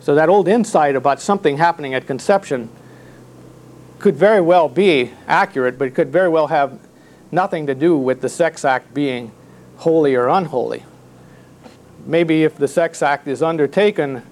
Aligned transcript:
So 0.00 0.14
that 0.14 0.28
old 0.28 0.48
insight 0.48 0.96
about 0.96 1.20
something 1.20 1.56
happening 1.56 1.94
at 1.94 2.06
conception 2.06 2.68
could 3.98 4.16
very 4.16 4.40
well 4.40 4.68
be 4.68 5.10
accurate, 5.26 5.78
but 5.78 5.88
it 5.88 5.94
could 5.94 6.10
very 6.10 6.28
well 6.28 6.46
have 6.48 6.78
nothing 7.32 7.66
to 7.66 7.74
do 7.74 7.96
with 7.96 8.20
the 8.20 8.28
sex 8.28 8.64
act 8.64 8.94
being 8.94 9.32
holy 9.78 10.14
or 10.14 10.28
unholy. 10.28 10.84
Maybe 12.04 12.44
if 12.44 12.56
the 12.56 12.68
sex 12.68 13.02
act 13.02 13.26
is 13.26 13.42
undertaken 13.42 14.22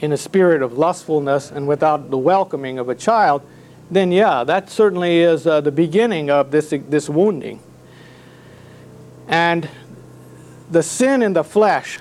in 0.00 0.12
a 0.12 0.16
spirit 0.16 0.62
of 0.62 0.76
lustfulness 0.78 1.50
and 1.50 1.68
without 1.68 2.10
the 2.10 2.18
welcoming 2.18 2.78
of 2.78 2.88
a 2.88 2.94
child, 2.94 3.42
then 3.90 4.10
yeah, 4.12 4.44
that 4.44 4.70
certainly 4.70 5.20
is 5.20 5.46
uh, 5.46 5.60
the 5.60 5.72
beginning 5.72 6.30
of 6.30 6.50
this, 6.50 6.70
this 6.88 7.08
wounding. 7.08 7.60
And 9.28 9.68
the 10.70 10.82
sin 10.82 11.22
in 11.22 11.34
the 11.34 11.44
flesh, 11.44 11.98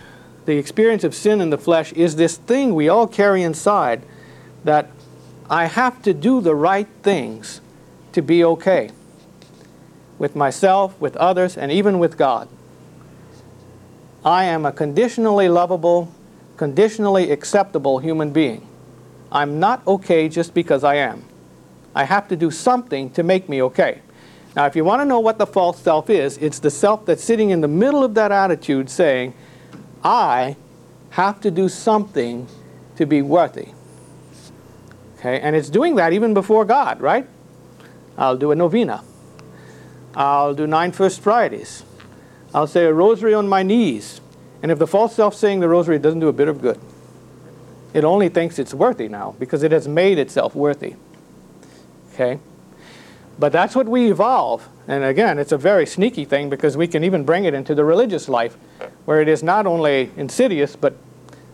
the 0.49 0.57
experience 0.57 1.03
of 1.03 1.13
sin 1.13 1.41
in 1.41 1.51
the 1.51 1.59
flesh, 1.59 1.93
is 1.93 2.15
this 2.15 2.35
thing 2.35 2.73
we 2.73 2.89
all 2.89 3.05
carry 3.05 3.43
inside 3.43 4.01
that 4.63 4.89
I 5.47 5.65
have 5.65 6.01
to 6.01 6.11
do 6.11 6.41
the 6.41 6.55
right 6.55 6.87
things 7.03 7.61
to 8.13 8.23
be 8.23 8.43
okay 8.43 8.89
with 10.17 10.35
myself, 10.35 10.99
with 10.99 11.15
others, 11.17 11.55
and 11.55 11.71
even 11.71 11.99
with 11.99 12.17
God. 12.17 12.49
I 14.25 14.45
am 14.45 14.65
a 14.65 14.71
conditionally 14.71 15.49
lovable, 15.49 16.11
conditionally 16.57 17.29
acceptable 17.29 17.99
human 17.99 18.31
being. 18.31 18.67
I'm 19.31 19.59
not 19.59 19.85
okay 19.85 20.27
just 20.27 20.55
because 20.55 20.83
I 20.83 20.95
am. 20.95 21.25
I 21.93 22.05
have 22.05 22.27
to 22.29 22.35
do 22.35 22.49
something 22.49 23.11
to 23.11 23.21
make 23.21 23.47
me 23.47 23.61
okay. 23.61 24.01
Now, 24.55 24.65
if 24.65 24.75
you 24.75 24.83
want 24.83 25.01
to 25.01 25.05
know 25.05 25.19
what 25.19 25.37
the 25.37 25.45
false 25.45 25.79
self 25.79 26.09
is, 26.09 26.39
it's 26.39 26.57
the 26.57 26.71
self 26.71 27.05
that's 27.05 27.23
sitting 27.23 27.51
in 27.51 27.61
the 27.61 27.67
middle 27.67 28.03
of 28.03 28.15
that 28.15 28.31
attitude 28.31 28.89
saying, 28.89 29.35
I 30.03 30.55
have 31.11 31.41
to 31.41 31.51
do 31.51 31.69
something 31.69 32.47
to 32.95 33.05
be 33.05 33.21
worthy. 33.21 33.69
Okay, 35.17 35.39
and 35.39 35.55
it's 35.55 35.69
doing 35.69 35.95
that 35.95 36.13
even 36.13 36.33
before 36.33 36.63
God, 36.63 37.01
right? 37.01 37.27
I'll 38.17 38.37
do 38.37 38.51
a 38.51 38.55
novena. 38.55 39.03
I'll 40.15 40.53
do 40.53 40.65
nine 40.65 40.91
First 40.91 41.21
Fridays. 41.21 41.83
I'll 42.53 42.67
say 42.67 42.85
a 42.85 42.93
rosary 42.93 43.33
on 43.33 43.47
my 43.47 43.63
knees. 43.63 44.21
And 44.61 44.71
if 44.71 44.79
the 44.79 44.87
false 44.87 45.15
self 45.15 45.35
saying 45.35 45.59
the 45.59 45.69
rosary 45.69 45.99
doesn't 45.99 46.19
do 46.19 46.27
a 46.27 46.33
bit 46.33 46.47
of 46.47 46.61
good, 46.61 46.79
it 47.93 48.03
only 48.03 48.29
thinks 48.29 48.59
it's 48.59 48.73
worthy 48.73 49.07
now 49.07 49.35
because 49.39 49.63
it 49.63 49.71
has 49.71 49.87
made 49.87 50.17
itself 50.17 50.55
worthy. 50.55 50.95
Okay? 52.13 52.39
But 53.37 53.53
that's 53.53 53.75
what 53.75 53.87
we 53.87 54.11
evolve. 54.11 54.67
And 54.87 55.03
again, 55.03 55.39
it's 55.39 55.53
a 55.53 55.57
very 55.57 55.85
sneaky 55.85 56.25
thing 56.25 56.49
because 56.49 56.75
we 56.75 56.87
can 56.87 57.03
even 57.03 57.23
bring 57.23 57.45
it 57.45 57.53
into 57.53 57.73
the 57.73 57.85
religious 57.85 58.27
life 58.27 58.57
where 59.09 59.23
it 59.23 59.27
is 59.27 59.41
not 59.41 59.65
only 59.65 60.11
insidious 60.17 60.75
but 60.75 60.95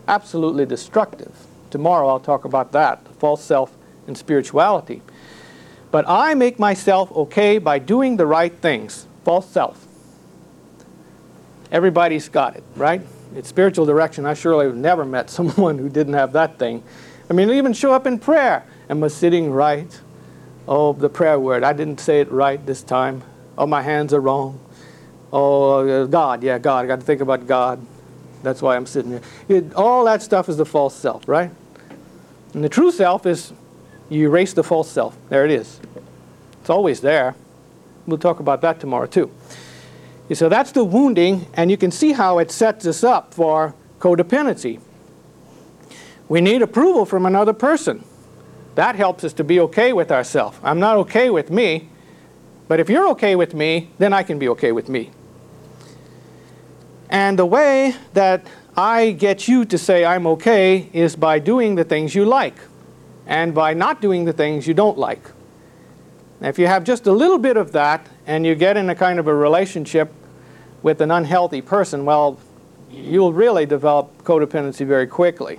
absolutely 0.06 0.66
destructive. 0.66 1.32
Tomorrow 1.70 2.06
I'll 2.06 2.20
talk 2.20 2.44
about 2.44 2.72
that 2.72 3.08
false 3.14 3.42
self 3.42 3.74
and 4.06 4.14
spirituality. 4.14 5.00
But 5.90 6.04
I 6.06 6.34
make 6.34 6.58
myself 6.58 7.10
okay 7.12 7.56
by 7.56 7.78
doing 7.78 8.18
the 8.18 8.26
right 8.26 8.54
things. 8.54 9.06
False 9.24 9.48
self. 9.48 9.86
Everybody's 11.72 12.28
got 12.28 12.56
it, 12.56 12.64
right? 12.76 13.00
It's 13.34 13.48
spiritual 13.48 13.86
direction. 13.86 14.26
I 14.26 14.34
surely 14.34 14.66
have 14.66 14.76
never 14.76 15.06
met 15.06 15.30
someone 15.38 15.78
who 15.78 15.88
didn't 15.88 16.12
have 16.12 16.34
that 16.34 16.58
thing. 16.58 16.82
I 17.30 17.32
mean, 17.32 17.48
even 17.48 17.72
show 17.72 17.94
up 17.94 18.06
in 18.06 18.18
prayer. 18.18 18.66
Am 18.90 19.02
I 19.02 19.08
sitting 19.08 19.50
right? 19.50 19.98
Oh, 20.68 20.92
the 20.92 21.08
prayer 21.08 21.40
word. 21.40 21.64
I 21.64 21.72
didn't 21.72 22.00
say 22.00 22.20
it 22.20 22.30
right 22.30 22.66
this 22.66 22.82
time. 22.82 23.22
Oh, 23.56 23.66
my 23.66 23.80
hands 23.80 24.12
are 24.12 24.20
wrong. 24.20 24.60
Oh, 25.38 25.86
uh, 25.86 26.06
God. 26.06 26.42
Yeah, 26.42 26.58
God. 26.58 26.86
I 26.86 26.88
got 26.88 27.00
to 27.00 27.04
think 27.04 27.20
about 27.20 27.46
God. 27.46 27.78
That's 28.42 28.62
why 28.62 28.74
I'm 28.74 28.86
sitting 28.86 29.10
here. 29.10 29.20
It, 29.48 29.74
all 29.74 30.02
that 30.06 30.22
stuff 30.22 30.48
is 30.48 30.56
the 30.56 30.64
false 30.64 30.96
self, 30.96 31.28
right? 31.28 31.50
And 32.54 32.64
the 32.64 32.70
true 32.70 32.90
self 32.90 33.26
is 33.26 33.52
you 34.08 34.28
erase 34.28 34.54
the 34.54 34.64
false 34.64 34.90
self. 34.90 35.14
There 35.28 35.44
it 35.44 35.50
is. 35.50 35.78
It's 36.62 36.70
always 36.70 37.02
there. 37.02 37.34
We'll 38.06 38.16
talk 38.16 38.40
about 38.40 38.62
that 38.62 38.80
tomorrow 38.80 39.04
too. 39.04 39.30
So 40.32 40.48
that's 40.48 40.72
the 40.72 40.84
wounding, 40.84 41.46
and 41.52 41.70
you 41.70 41.76
can 41.76 41.90
see 41.90 42.12
how 42.12 42.38
it 42.38 42.50
sets 42.50 42.86
us 42.86 43.04
up 43.04 43.34
for 43.34 43.74
codependency. 43.98 44.80
We 46.30 46.40
need 46.40 46.62
approval 46.62 47.04
from 47.04 47.26
another 47.26 47.52
person. 47.52 48.04
That 48.74 48.96
helps 48.96 49.22
us 49.22 49.34
to 49.34 49.44
be 49.44 49.60
okay 49.60 49.92
with 49.92 50.10
ourselves. 50.10 50.58
I'm 50.62 50.80
not 50.80 50.96
okay 50.96 51.28
with 51.28 51.50
me, 51.50 51.90
but 52.68 52.80
if 52.80 52.88
you're 52.88 53.08
okay 53.10 53.36
with 53.36 53.52
me, 53.52 53.90
then 53.98 54.14
I 54.14 54.22
can 54.22 54.38
be 54.38 54.48
okay 54.48 54.72
with 54.72 54.88
me. 54.88 55.10
And 57.08 57.38
the 57.38 57.46
way 57.46 57.94
that 58.14 58.46
I 58.76 59.12
get 59.12 59.48
you 59.48 59.64
to 59.66 59.78
say 59.78 60.04
I'm 60.04 60.26
okay 60.26 60.90
is 60.92 61.16
by 61.16 61.38
doing 61.38 61.76
the 61.76 61.84
things 61.84 62.14
you 62.14 62.24
like 62.24 62.56
and 63.26 63.54
by 63.54 63.74
not 63.74 64.00
doing 64.00 64.24
the 64.24 64.32
things 64.32 64.66
you 64.66 64.74
don't 64.74 64.98
like. 64.98 65.30
If 66.40 66.58
you 66.58 66.66
have 66.66 66.84
just 66.84 67.06
a 67.06 67.12
little 67.12 67.38
bit 67.38 67.56
of 67.56 67.72
that 67.72 68.06
and 68.26 68.44
you 68.44 68.54
get 68.54 68.76
in 68.76 68.90
a 68.90 68.94
kind 68.94 69.18
of 69.18 69.26
a 69.26 69.34
relationship 69.34 70.12
with 70.82 71.00
an 71.00 71.10
unhealthy 71.10 71.62
person, 71.62 72.04
well, 72.04 72.38
you'll 72.90 73.32
really 73.32 73.66
develop 73.66 74.22
codependency 74.22 74.86
very 74.86 75.06
quickly. 75.06 75.58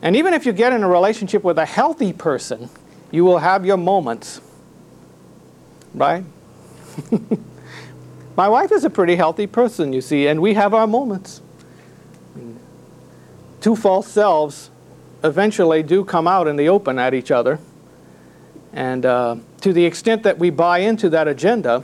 And 0.00 0.14
even 0.14 0.32
if 0.32 0.46
you 0.46 0.52
get 0.52 0.72
in 0.72 0.84
a 0.84 0.88
relationship 0.88 1.42
with 1.42 1.58
a 1.58 1.66
healthy 1.66 2.12
person, 2.12 2.70
you 3.10 3.24
will 3.24 3.38
have 3.38 3.66
your 3.66 3.76
moments, 3.76 4.40
right? 5.92 6.24
My 8.38 8.48
wife 8.48 8.70
is 8.70 8.84
a 8.84 8.90
pretty 8.90 9.16
healthy 9.16 9.48
person, 9.48 9.92
you 9.92 10.00
see, 10.00 10.28
and 10.28 10.40
we 10.40 10.54
have 10.54 10.72
our 10.72 10.86
moments. 10.86 11.42
Two 13.60 13.74
false 13.74 14.06
selves 14.06 14.70
eventually 15.24 15.82
do 15.82 16.04
come 16.04 16.28
out 16.28 16.46
in 16.46 16.54
the 16.54 16.68
open 16.68 17.00
at 17.00 17.14
each 17.14 17.32
other. 17.32 17.58
And 18.72 19.04
uh, 19.04 19.38
to 19.62 19.72
the 19.72 19.84
extent 19.84 20.22
that 20.22 20.38
we 20.38 20.50
buy 20.50 20.78
into 20.78 21.10
that 21.10 21.26
agenda, 21.26 21.82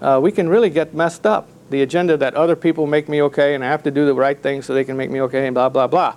uh, 0.00 0.18
we 0.22 0.32
can 0.32 0.48
really 0.48 0.70
get 0.70 0.94
messed 0.94 1.26
up. 1.26 1.50
The 1.68 1.82
agenda 1.82 2.16
that 2.16 2.34
other 2.36 2.56
people 2.56 2.86
make 2.86 3.06
me 3.06 3.20
okay 3.24 3.54
and 3.54 3.62
I 3.62 3.68
have 3.68 3.82
to 3.82 3.90
do 3.90 4.06
the 4.06 4.14
right 4.14 4.42
thing 4.42 4.62
so 4.62 4.72
they 4.72 4.84
can 4.84 4.96
make 4.96 5.10
me 5.10 5.20
okay 5.20 5.46
and 5.46 5.52
blah, 5.52 5.68
blah, 5.68 5.88
blah. 5.88 6.16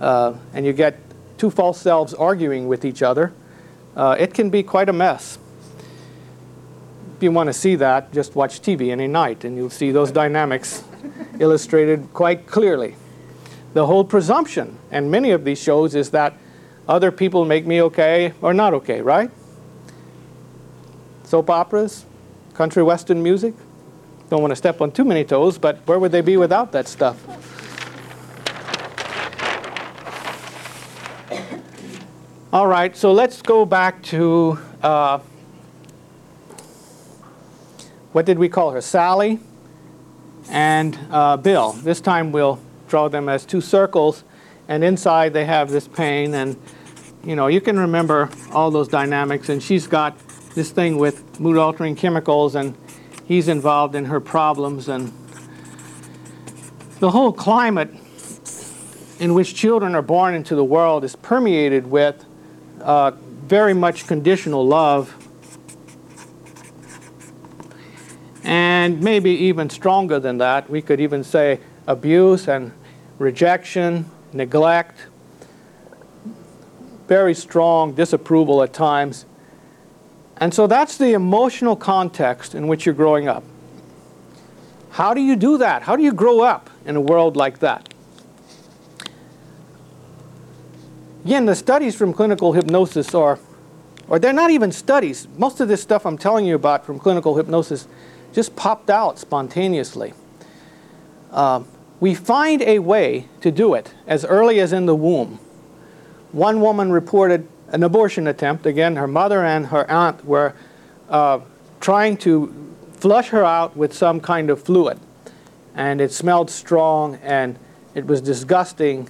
Uh, 0.00 0.32
and 0.54 0.64
you 0.64 0.72
get 0.72 0.98
two 1.36 1.50
false 1.50 1.78
selves 1.78 2.14
arguing 2.14 2.68
with 2.68 2.86
each 2.86 3.02
other. 3.02 3.34
Uh, 3.94 4.16
it 4.18 4.32
can 4.32 4.48
be 4.48 4.62
quite 4.62 4.88
a 4.88 4.94
mess. 4.94 5.36
If 7.20 7.24
you 7.24 7.32
want 7.32 7.48
to 7.48 7.52
see 7.52 7.76
that, 7.76 8.14
just 8.14 8.34
watch 8.34 8.62
TV 8.62 8.90
any 8.90 9.06
night 9.06 9.44
and 9.44 9.54
you'll 9.54 9.68
see 9.68 9.90
those 9.90 10.10
dynamics 10.10 10.82
illustrated 11.38 12.08
quite 12.14 12.46
clearly 12.46 12.96
the 13.74 13.86
whole 13.86 14.04
presumption, 14.04 14.78
and 14.90 15.10
many 15.10 15.30
of 15.30 15.44
these 15.44 15.60
shows, 15.60 15.94
is 15.94 16.12
that 16.12 16.32
other 16.88 17.10
people 17.12 17.44
make 17.44 17.66
me 17.66 17.82
okay 17.82 18.32
or 18.40 18.54
not 18.54 18.72
okay, 18.72 19.02
right? 19.02 19.30
Soap 21.24 21.50
operas, 21.50 22.06
country 22.54 22.82
western 22.82 23.22
music. 23.22 23.54
Don't 24.30 24.40
want 24.40 24.52
to 24.52 24.56
step 24.56 24.80
on 24.80 24.90
too 24.90 25.04
many 25.04 25.22
toes, 25.22 25.58
but 25.58 25.76
where 25.86 25.98
would 25.98 26.12
they 26.12 26.22
be 26.22 26.38
without 26.38 26.72
that 26.72 26.88
stuff? 26.88 27.22
All 32.50 32.66
right, 32.66 32.96
so 32.96 33.12
let's 33.12 33.42
go 33.42 33.66
back 33.66 34.02
to 34.04 34.58
uh, 34.82 35.18
what 38.12 38.26
did 38.26 38.38
we 38.38 38.48
call 38.48 38.70
her? 38.72 38.80
Sally 38.80 39.38
and 40.50 40.98
uh, 41.10 41.36
Bill. 41.36 41.72
This 41.72 42.00
time 42.00 42.32
we'll 42.32 42.58
draw 42.88 43.08
them 43.08 43.28
as 43.28 43.44
two 43.44 43.60
circles, 43.60 44.24
and 44.68 44.82
inside 44.82 45.32
they 45.32 45.44
have 45.44 45.70
this 45.70 45.86
pain, 45.86 46.34
and 46.34 46.56
you 47.24 47.36
know, 47.36 47.46
you 47.46 47.60
can 47.60 47.78
remember 47.78 48.30
all 48.52 48.70
those 48.70 48.88
dynamics, 48.88 49.48
and 49.48 49.62
she's 49.62 49.86
got 49.86 50.18
this 50.54 50.70
thing 50.70 50.98
with 50.98 51.38
mood 51.38 51.56
altering 51.56 51.94
chemicals, 51.94 52.54
and 52.54 52.76
he's 53.26 53.46
involved 53.46 53.94
in 53.94 54.06
her 54.06 54.20
problems, 54.20 54.88
and 54.88 55.12
the 56.98 57.10
whole 57.10 57.32
climate 57.32 57.90
in 59.20 59.34
which 59.34 59.54
children 59.54 59.94
are 59.94 60.02
born 60.02 60.34
into 60.34 60.54
the 60.56 60.64
world 60.64 61.04
is 61.04 61.14
permeated 61.16 61.86
with 61.86 62.24
uh, 62.80 63.12
very 63.44 63.74
much 63.74 64.06
conditional 64.06 64.66
love 64.66 65.14
and 68.50 69.00
maybe 69.00 69.30
even 69.30 69.70
stronger 69.70 70.18
than 70.18 70.38
that. 70.38 70.68
We 70.68 70.82
could 70.82 71.00
even 71.00 71.22
say 71.22 71.60
abuse 71.86 72.48
and 72.48 72.72
rejection, 73.20 74.10
neglect, 74.32 75.06
very 77.06 77.32
strong 77.32 77.94
disapproval 77.94 78.60
at 78.64 78.72
times. 78.72 79.24
And 80.38 80.52
so 80.52 80.66
that's 80.66 80.98
the 80.98 81.12
emotional 81.12 81.76
context 81.76 82.56
in 82.56 82.66
which 82.66 82.84
you're 82.84 82.94
growing 82.94 83.28
up. 83.28 83.44
How 84.90 85.14
do 85.14 85.20
you 85.20 85.36
do 85.36 85.56
that? 85.58 85.82
How 85.82 85.94
do 85.94 86.02
you 86.02 86.12
grow 86.12 86.40
up 86.40 86.70
in 86.84 86.96
a 86.96 87.00
world 87.00 87.36
like 87.36 87.60
that? 87.60 87.94
Again, 91.24 91.46
the 91.46 91.54
studies 91.54 91.94
from 91.94 92.12
clinical 92.12 92.52
hypnosis 92.52 93.14
are, 93.14 93.38
or 94.08 94.18
they're 94.18 94.32
not 94.32 94.50
even 94.50 94.72
studies. 94.72 95.28
Most 95.36 95.60
of 95.60 95.68
this 95.68 95.80
stuff 95.80 96.04
I'm 96.04 96.18
telling 96.18 96.46
you 96.46 96.56
about 96.56 96.84
from 96.84 96.98
clinical 96.98 97.36
hypnosis 97.36 97.86
just 98.32 98.56
popped 98.56 98.90
out 98.90 99.18
spontaneously. 99.18 100.14
Uh, 101.30 101.62
we 102.00 102.14
find 102.14 102.62
a 102.62 102.78
way 102.78 103.28
to 103.40 103.50
do 103.50 103.74
it 103.74 103.94
as 104.06 104.24
early 104.24 104.58
as 104.60 104.72
in 104.72 104.86
the 104.86 104.96
womb. 104.96 105.38
One 106.32 106.60
woman 106.60 106.90
reported 106.90 107.46
an 107.68 107.82
abortion 107.82 108.26
attempt. 108.26 108.66
Again, 108.66 108.96
her 108.96 109.06
mother 109.06 109.44
and 109.44 109.66
her 109.66 109.88
aunt 109.90 110.24
were 110.24 110.54
uh, 111.08 111.40
trying 111.80 112.16
to 112.18 112.74
flush 112.92 113.28
her 113.28 113.44
out 113.44 113.76
with 113.76 113.92
some 113.92 114.20
kind 114.20 114.50
of 114.50 114.62
fluid. 114.62 114.98
And 115.74 116.00
it 116.00 116.12
smelled 116.12 116.50
strong 116.50 117.16
and 117.16 117.58
it 117.94 118.06
was 118.06 118.20
disgusting. 118.20 119.08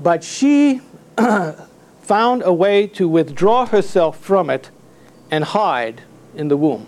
But 0.00 0.24
she 0.24 0.80
found 2.00 2.42
a 2.44 2.52
way 2.52 2.86
to 2.88 3.08
withdraw 3.08 3.66
herself 3.66 4.18
from 4.18 4.50
it 4.50 4.70
and 5.30 5.44
hide 5.44 6.02
in 6.34 6.48
the 6.48 6.56
womb. 6.56 6.86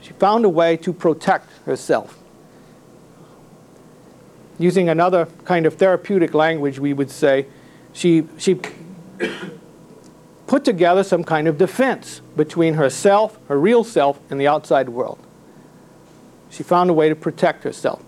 She 0.00 0.12
found 0.14 0.44
a 0.44 0.48
way 0.48 0.76
to 0.78 0.92
protect 0.92 1.50
herself. 1.64 2.18
Using 4.58 4.88
another 4.88 5.26
kind 5.44 5.66
of 5.66 5.74
therapeutic 5.74 6.34
language, 6.34 6.78
we 6.78 6.92
would 6.92 7.10
say, 7.10 7.46
she, 7.92 8.26
she 8.36 8.60
put 10.46 10.64
together 10.64 11.02
some 11.02 11.24
kind 11.24 11.48
of 11.48 11.58
defense 11.58 12.20
between 12.36 12.74
herself, 12.74 13.38
her 13.48 13.58
real 13.58 13.84
self, 13.84 14.20
and 14.30 14.40
the 14.40 14.48
outside 14.48 14.88
world. 14.88 15.18
She 16.50 16.62
found 16.62 16.90
a 16.90 16.92
way 16.92 17.08
to 17.08 17.14
protect 17.14 17.64
herself. 17.64 18.02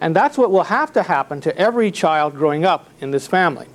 And 0.00 0.14
that's 0.14 0.38
what 0.38 0.50
will 0.50 0.64
have 0.64 0.92
to 0.94 1.02
happen 1.02 1.40
to 1.42 1.56
every 1.56 1.90
child 1.90 2.34
growing 2.34 2.64
up 2.64 2.88
in 3.00 3.10
this 3.10 3.26
family. 3.26 3.66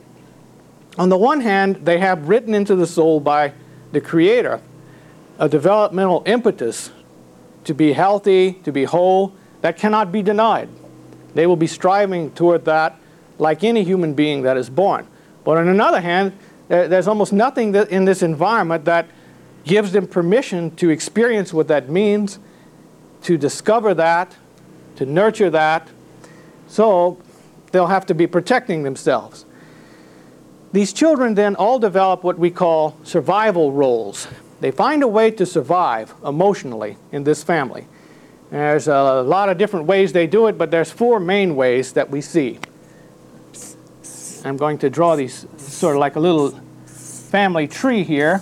On 0.97 1.09
the 1.09 1.17
one 1.17 1.41
hand, 1.41 1.77
they 1.85 1.99
have 1.99 2.29
written 2.29 2.53
into 2.53 2.75
the 2.75 2.87
soul 2.87 3.19
by 3.19 3.53
the 3.91 4.01
Creator 4.01 4.61
a 5.39 5.49
developmental 5.49 6.23
impetus 6.25 6.91
to 7.65 7.73
be 7.73 7.93
healthy, 7.93 8.53
to 8.63 8.71
be 8.71 8.83
whole, 8.83 9.33
that 9.61 9.77
cannot 9.77 10.11
be 10.11 10.21
denied. 10.21 10.69
They 11.33 11.47
will 11.47 11.55
be 11.55 11.67
striving 11.67 12.31
toward 12.31 12.65
that 12.65 12.99
like 13.39 13.63
any 13.63 13.83
human 13.83 14.13
being 14.13 14.43
that 14.43 14.57
is 14.57 14.69
born. 14.69 15.07
But 15.43 15.57
on 15.57 15.67
another 15.67 16.01
hand, 16.01 16.33
there's 16.67 17.07
almost 17.07 17.33
nothing 17.33 17.75
in 17.75 18.05
this 18.05 18.21
environment 18.21 18.85
that 18.85 19.07
gives 19.63 19.91
them 19.91 20.07
permission 20.07 20.75
to 20.75 20.89
experience 20.89 21.53
what 21.53 21.67
that 21.67 21.89
means, 21.89 22.39
to 23.23 23.37
discover 23.37 23.93
that, 23.93 24.35
to 24.97 25.05
nurture 25.05 25.49
that. 25.49 25.89
So 26.67 27.21
they'll 27.71 27.87
have 27.87 28.05
to 28.07 28.13
be 28.13 28.27
protecting 28.27 28.83
themselves. 28.83 29.45
These 30.71 30.93
children 30.93 31.35
then 31.35 31.55
all 31.55 31.79
develop 31.79 32.23
what 32.23 32.39
we 32.39 32.49
call 32.49 32.97
survival 33.03 33.71
roles. 33.71 34.27
They 34.63 34.71
find 34.71 35.03
a 35.03 35.09
way 35.09 35.29
to 35.31 35.45
survive 35.45 36.13
emotionally 36.25 36.95
in 37.11 37.25
this 37.25 37.43
family. 37.43 37.85
There's 38.49 38.87
a 38.87 39.21
lot 39.21 39.49
of 39.49 39.57
different 39.57 39.87
ways 39.87 40.13
they 40.13 40.25
do 40.25 40.47
it, 40.47 40.57
but 40.57 40.71
there's 40.71 40.89
four 40.89 41.19
main 41.19 41.57
ways 41.57 41.91
that 41.91 42.09
we 42.09 42.21
see. 42.21 42.59
I'm 44.45 44.55
going 44.55 44.77
to 44.77 44.89
draw 44.89 45.17
these 45.17 45.45
sort 45.57 45.97
of 45.97 45.99
like 45.99 46.15
a 46.15 46.21
little 46.21 46.51
family 46.85 47.67
tree 47.67 48.05
here, 48.05 48.39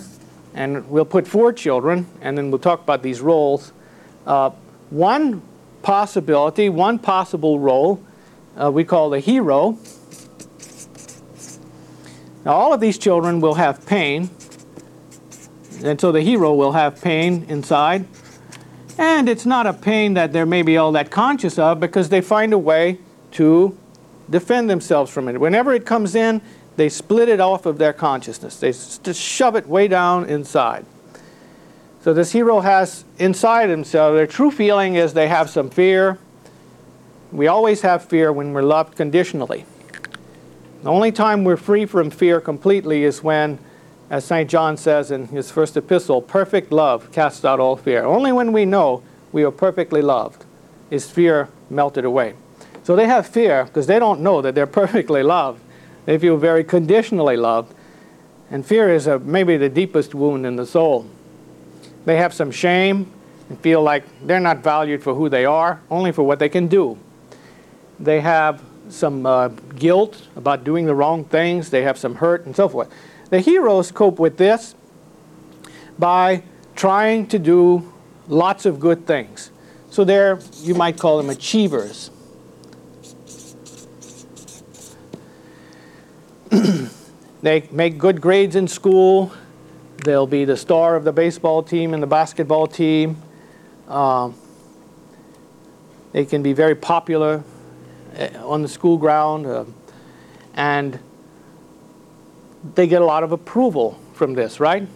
and 0.54 0.88
we'll 0.88 1.04
put 1.04 1.26
four 1.26 1.52
children, 1.52 2.06
and 2.20 2.38
then 2.38 2.52
we'll 2.52 2.60
talk 2.60 2.84
about 2.84 3.02
these 3.02 3.20
roles. 3.20 3.72
Uh, 4.24 4.50
one 4.90 5.42
possibility, 5.82 6.68
one 6.68 7.00
possible 7.00 7.58
role, 7.58 8.00
uh, 8.56 8.70
we 8.70 8.84
call 8.84 9.10
the 9.10 9.18
hero. 9.18 9.76
Now, 12.44 12.52
all 12.52 12.72
of 12.72 12.78
these 12.78 12.96
children 12.96 13.40
will 13.40 13.54
have 13.54 13.84
pain, 13.86 14.30
and 15.82 16.00
so 16.00 16.12
the 16.12 16.22
hero 16.22 16.54
will 16.54 16.72
have 16.72 17.00
pain 17.00 17.44
inside. 17.48 18.06
And 18.98 19.28
it's 19.28 19.46
not 19.46 19.66
a 19.66 19.72
pain 19.72 20.14
that 20.14 20.32
they're 20.32 20.46
maybe 20.46 20.76
all 20.76 20.92
that 20.92 21.10
conscious 21.10 21.58
of 21.58 21.80
because 21.80 22.08
they 22.08 22.20
find 22.20 22.52
a 22.52 22.58
way 22.58 22.98
to 23.32 23.76
defend 24.28 24.68
themselves 24.68 25.10
from 25.10 25.28
it. 25.28 25.40
Whenever 25.40 25.72
it 25.72 25.86
comes 25.86 26.14
in, 26.14 26.42
they 26.76 26.88
split 26.88 27.28
it 27.28 27.40
off 27.40 27.66
of 27.66 27.78
their 27.78 27.92
consciousness. 27.92 28.56
They 28.56 28.70
just 28.70 29.20
shove 29.20 29.56
it 29.56 29.66
way 29.66 29.88
down 29.88 30.26
inside. 30.26 30.86
So 32.02 32.12
this 32.12 32.32
hero 32.32 32.60
has 32.60 33.04
inside 33.18 33.70
himself, 33.70 34.14
their 34.14 34.26
true 34.26 34.50
feeling 34.50 34.96
is 34.96 35.14
they 35.14 35.28
have 35.28 35.48
some 35.48 35.70
fear. 35.70 36.18
We 37.30 37.46
always 37.46 37.82
have 37.82 38.04
fear 38.04 38.32
when 38.32 38.52
we're 38.52 38.62
loved 38.62 38.96
conditionally. 38.96 39.64
The 40.82 40.90
only 40.90 41.12
time 41.12 41.44
we're 41.44 41.56
free 41.56 41.86
from 41.86 42.10
fear 42.10 42.40
completely 42.40 43.04
is 43.04 43.22
when, 43.22 43.58
as 44.12 44.26
St. 44.26 44.48
John 44.48 44.76
says 44.76 45.10
in 45.10 45.28
his 45.28 45.50
first 45.50 45.74
epistle, 45.74 46.20
perfect 46.20 46.70
love 46.70 47.10
casts 47.12 47.46
out 47.46 47.58
all 47.58 47.76
fear. 47.76 48.04
Only 48.04 48.30
when 48.30 48.52
we 48.52 48.66
know 48.66 49.02
we 49.32 49.42
are 49.42 49.50
perfectly 49.50 50.02
loved 50.02 50.44
is 50.90 51.10
fear 51.10 51.48
melted 51.70 52.04
away. 52.04 52.34
So 52.84 52.94
they 52.94 53.06
have 53.06 53.26
fear 53.26 53.64
because 53.64 53.86
they 53.86 53.98
don't 53.98 54.20
know 54.20 54.42
that 54.42 54.54
they're 54.54 54.66
perfectly 54.82 55.22
loved. 55.22 55.62
They 56.04 56.18
feel 56.18 56.36
very 56.36 56.62
conditionally 56.62 57.38
loved. 57.38 57.74
And 58.50 58.66
fear 58.66 58.90
is 58.90 59.06
a, 59.06 59.18
maybe 59.18 59.56
the 59.56 59.70
deepest 59.70 60.14
wound 60.14 60.44
in 60.44 60.56
the 60.56 60.66
soul. 60.66 61.08
They 62.04 62.18
have 62.18 62.34
some 62.34 62.50
shame 62.50 63.10
and 63.48 63.58
feel 63.60 63.82
like 63.82 64.04
they're 64.26 64.40
not 64.40 64.58
valued 64.58 65.02
for 65.02 65.14
who 65.14 65.30
they 65.30 65.46
are, 65.46 65.80
only 65.90 66.12
for 66.12 66.22
what 66.22 66.38
they 66.38 66.50
can 66.50 66.68
do. 66.68 66.98
They 67.98 68.20
have 68.20 68.62
some 68.90 69.24
uh, 69.24 69.48
guilt 69.48 70.28
about 70.36 70.64
doing 70.64 70.84
the 70.84 70.94
wrong 70.94 71.24
things. 71.24 71.70
They 71.70 71.82
have 71.84 71.96
some 71.96 72.16
hurt 72.16 72.44
and 72.44 72.54
so 72.54 72.68
forth. 72.68 72.92
The 73.32 73.40
heroes 73.40 73.90
cope 73.90 74.18
with 74.18 74.36
this 74.36 74.74
by 75.98 76.42
trying 76.76 77.28
to 77.28 77.38
do 77.38 77.90
lots 78.28 78.66
of 78.66 78.78
good 78.78 79.06
things. 79.06 79.50
So 79.88 80.04
they're, 80.04 80.38
you 80.60 80.74
might 80.74 80.98
call 80.98 81.16
them 81.16 81.30
achievers. 81.30 82.10
they 87.40 87.66
make 87.72 87.96
good 87.96 88.20
grades 88.20 88.54
in 88.54 88.68
school. 88.68 89.32
They'll 90.04 90.26
be 90.26 90.44
the 90.44 90.58
star 90.58 90.94
of 90.94 91.04
the 91.04 91.12
baseball 91.12 91.62
team 91.62 91.94
and 91.94 92.02
the 92.02 92.06
basketball 92.06 92.66
team. 92.66 93.16
Um, 93.88 94.34
they 96.12 96.26
can 96.26 96.42
be 96.42 96.52
very 96.52 96.74
popular 96.74 97.42
eh, 98.14 98.36
on 98.36 98.60
the 98.60 98.68
school 98.68 98.98
ground. 98.98 99.46
Uh, 99.46 99.64
and 100.52 100.98
they 102.74 102.86
get 102.86 103.02
a 103.02 103.04
lot 103.04 103.22
of 103.22 103.32
approval 103.32 103.98
from 104.14 104.34
this, 104.34 104.60
right? 104.60 104.86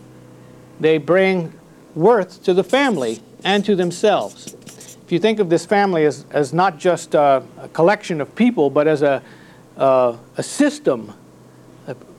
They 0.81 0.99
bring 0.99 1.53
worth 1.95 2.43
to 2.45 2.55
the 2.55 2.65
family 2.65 3.21
and 3.45 3.65
to 3.65 3.75
themselves. 3.75 4.57
If 5.05 5.13
you 5.13 5.19
think 5.19 5.39
of 5.39 5.49
this 5.49 5.65
family 5.65 6.05
as, 6.05 6.27
as 6.31 6.53
not 6.53 6.79
just 6.79 7.15
a, 7.15 7.43
a 7.59 7.69
collection 7.69 8.21
of 8.21 8.35
people, 8.35 8.71
but 8.71 8.87
as 8.87 9.03
a, 9.03 9.23
uh, 9.77 10.17
a 10.37 10.43
system 10.43 11.15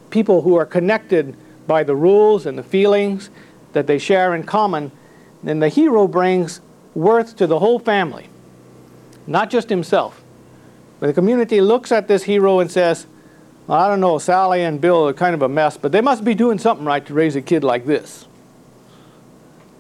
people 0.10 0.42
who 0.42 0.56
are 0.56 0.66
connected 0.66 1.36
by 1.66 1.84
the 1.84 1.96
rules 1.96 2.46
and 2.46 2.58
the 2.58 2.63
feelings 2.63 3.30
that 3.74 3.88
they 3.88 3.98
share 3.98 4.34
in 4.36 4.44
common, 4.44 4.92
then 5.44 5.60
the 5.60 5.70
hero 5.70 6.08
brings 6.08 6.62
worth 6.96 7.36
to 7.38 7.48
the 7.48 7.60
whole 7.60 7.80
family, 7.80 8.30
not 9.25 9.50
just 9.50 9.70
himself. 9.70 10.24
But 11.00 11.08
the 11.08 11.13
community 11.13 11.62
looks 11.62 11.92
at 11.92 12.08
this 12.08 12.24
hero 12.24 12.60
and 12.60 12.72
says, 12.72 13.06
I 13.70 13.90
don't 13.90 14.00
know, 14.00 14.18
Sally 14.18 14.64
and 14.64 14.80
Bill 14.80 15.10
are 15.10 15.14
kind 15.14 15.36
of 15.36 15.42
a 15.42 15.50
mess, 15.50 15.76
but 15.76 15.92
they 15.92 16.00
must 16.00 16.24
be 16.24 16.34
doing 16.34 16.58
something 16.58 16.86
right 16.86 17.06
to 17.06 17.14
raise 17.14 17.36
a 17.36 17.42
kid 17.42 17.66
like 17.66 17.86
this. 17.86 18.26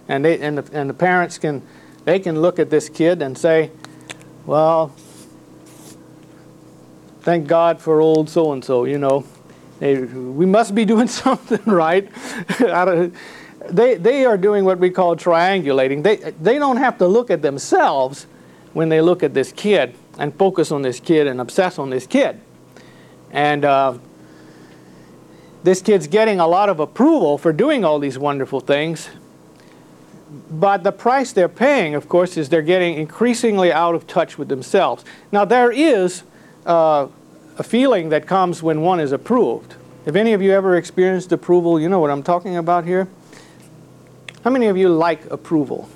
And, 0.09 0.25
they, 0.25 0.39
and, 0.39 0.57
the, 0.57 0.77
and 0.77 0.89
the 0.89 0.93
parents 0.93 1.37
can, 1.37 1.61
they 2.03 2.19
can 2.19 2.41
look 2.41 2.59
at 2.59 2.69
this 2.69 2.89
kid 2.89 3.21
and 3.21 3.37
say, 3.37 3.71
well, 4.45 4.93
thank 7.21 7.47
God 7.47 7.79
for 7.79 8.01
old 8.01 8.29
so-and-so, 8.29 8.85
you 8.85 8.97
know. 8.97 9.25
They, 9.79 9.97
we 10.01 10.45
must 10.45 10.75
be 10.75 10.83
doing 10.93 11.07
something 11.07 11.61
right. 11.65 12.09
they, 13.69 13.95
they 13.95 14.25
are 14.25 14.37
doing 14.37 14.65
what 14.65 14.79
we 14.79 14.89
call 14.89 15.15
triangulating. 15.15 16.03
They, 16.03 16.17
they 16.41 16.59
don't 16.59 16.77
have 16.77 16.97
to 16.97 17.07
look 17.07 17.31
at 17.31 17.41
themselves 17.41 18.27
when 18.73 18.89
they 18.89 18.99
look 18.99 19.23
at 19.23 19.33
this 19.33 19.53
kid 19.53 19.95
and 20.17 20.35
focus 20.35 20.71
on 20.71 20.81
this 20.81 20.99
kid 20.99 21.27
and 21.27 21.39
obsess 21.39 21.79
on 21.79 21.89
this 21.89 22.05
kid. 22.05 22.41
And 23.31 23.65
uh, 23.65 23.97
this 25.63 25.81
kid's 25.81 26.07
getting 26.07 26.39
a 26.39 26.47
lot 26.47 26.69
of 26.69 26.79
approval 26.79 27.37
for 27.37 27.51
doing 27.51 27.83
all 27.83 27.99
these 27.99 28.17
wonderful 28.17 28.59
things. 28.59 29.09
But 30.49 30.83
the 30.83 30.91
price 30.91 31.31
they're 31.31 31.49
paying, 31.49 31.95
of 31.95 32.09
course, 32.09 32.37
is 32.37 32.49
they're 32.49 32.61
getting 32.61 32.95
increasingly 32.95 33.71
out 33.71 33.95
of 33.95 34.07
touch 34.07 34.37
with 34.37 34.49
themselves. 34.49 35.03
Now, 35.31 35.45
there 35.45 35.71
is 35.71 36.23
uh, 36.65 37.07
a 37.57 37.63
feeling 37.63 38.09
that 38.09 38.27
comes 38.27 38.61
when 38.61 38.81
one 38.81 38.99
is 38.99 39.11
approved. 39.11 39.75
Have 40.05 40.15
any 40.15 40.33
of 40.33 40.41
you 40.41 40.51
ever 40.51 40.75
experienced 40.75 41.31
approval? 41.31 41.79
You 41.79 41.89
know 41.89 41.99
what 41.99 42.11
I'm 42.11 42.23
talking 42.23 42.57
about 42.57 42.85
here? 42.85 43.07
How 44.43 44.49
many 44.49 44.67
of 44.67 44.77
you 44.77 44.89
like 44.89 45.29
approval? 45.31 45.89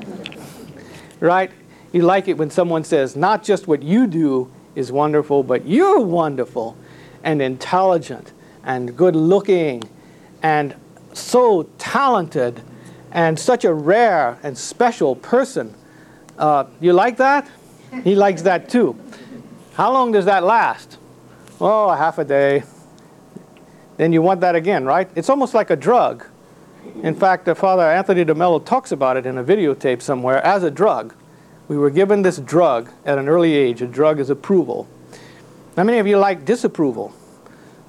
right? 1.20 1.50
You 1.92 2.02
like 2.02 2.28
it 2.28 2.38
when 2.38 2.50
someone 2.50 2.84
says, 2.84 3.16
not 3.16 3.42
just 3.42 3.66
what 3.66 3.82
you 3.82 4.06
do 4.06 4.50
is 4.78 4.92
wonderful, 4.92 5.42
but 5.42 5.66
you're 5.66 6.00
wonderful 6.00 6.76
and 7.24 7.42
intelligent 7.42 8.32
and 8.62 8.96
good 8.96 9.16
looking 9.16 9.82
and 10.42 10.74
so 11.12 11.64
talented 11.78 12.62
and 13.10 13.38
such 13.38 13.64
a 13.64 13.74
rare 13.74 14.38
and 14.42 14.56
special 14.56 15.16
person. 15.16 15.74
Uh, 16.38 16.64
you 16.80 16.92
like 16.92 17.16
that? 17.16 17.50
He 18.04 18.14
likes 18.14 18.42
that 18.42 18.68
too. 18.68 18.96
How 19.74 19.92
long 19.92 20.12
does 20.12 20.26
that 20.26 20.44
last? 20.44 20.98
Oh, 21.60 21.88
a 21.88 21.96
half 21.96 22.18
a 22.18 22.24
day. 22.24 22.62
Then 23.96 24.12
you 24.12 24.22
want 24.22 24.40
that 24.42 24.54
again, 24.54 24.84
right? 24.84 25.10
It's 25.16 25.28
almost 25.28 25.54
like 25.54 25.70
a 25.70 25.76
drug. 25.76 26.24
In 27.02 27.16
fact, 27.16 27.48
uh, 27.48 27.54
Father 27.54 27.82
Anthony 27.82 28.24
DeMello 28.24 28.64
talks 28.64 28.92
about 28.92 29.16
it 29.16 29.26
in 29.26 29.38
a 29.38 29.44
videotape 29.44 30.02
somewhere 30.02 30.44
as 30.44 30.62
a 30.62 30.70
drug. 30.70 31.14
We 31.68 31.76
were 31.76 31.90
given 31.90 32.22
this 32.22 32.38
drug 32.38 32.90
at 33.04 33.18
an 33.18 33.28
early 33.28 33.54
age. 33.54 33.82
A 33.82 33.86
drug 33.86 34.20
is 34.20 34.30
approval. 34.30 34.88
How 35.76 35.84
many 35.84 35.98
of 35.98 36.06
you 36.06 36.16
like 36.16 36.44
disapproval? 36.46 37.14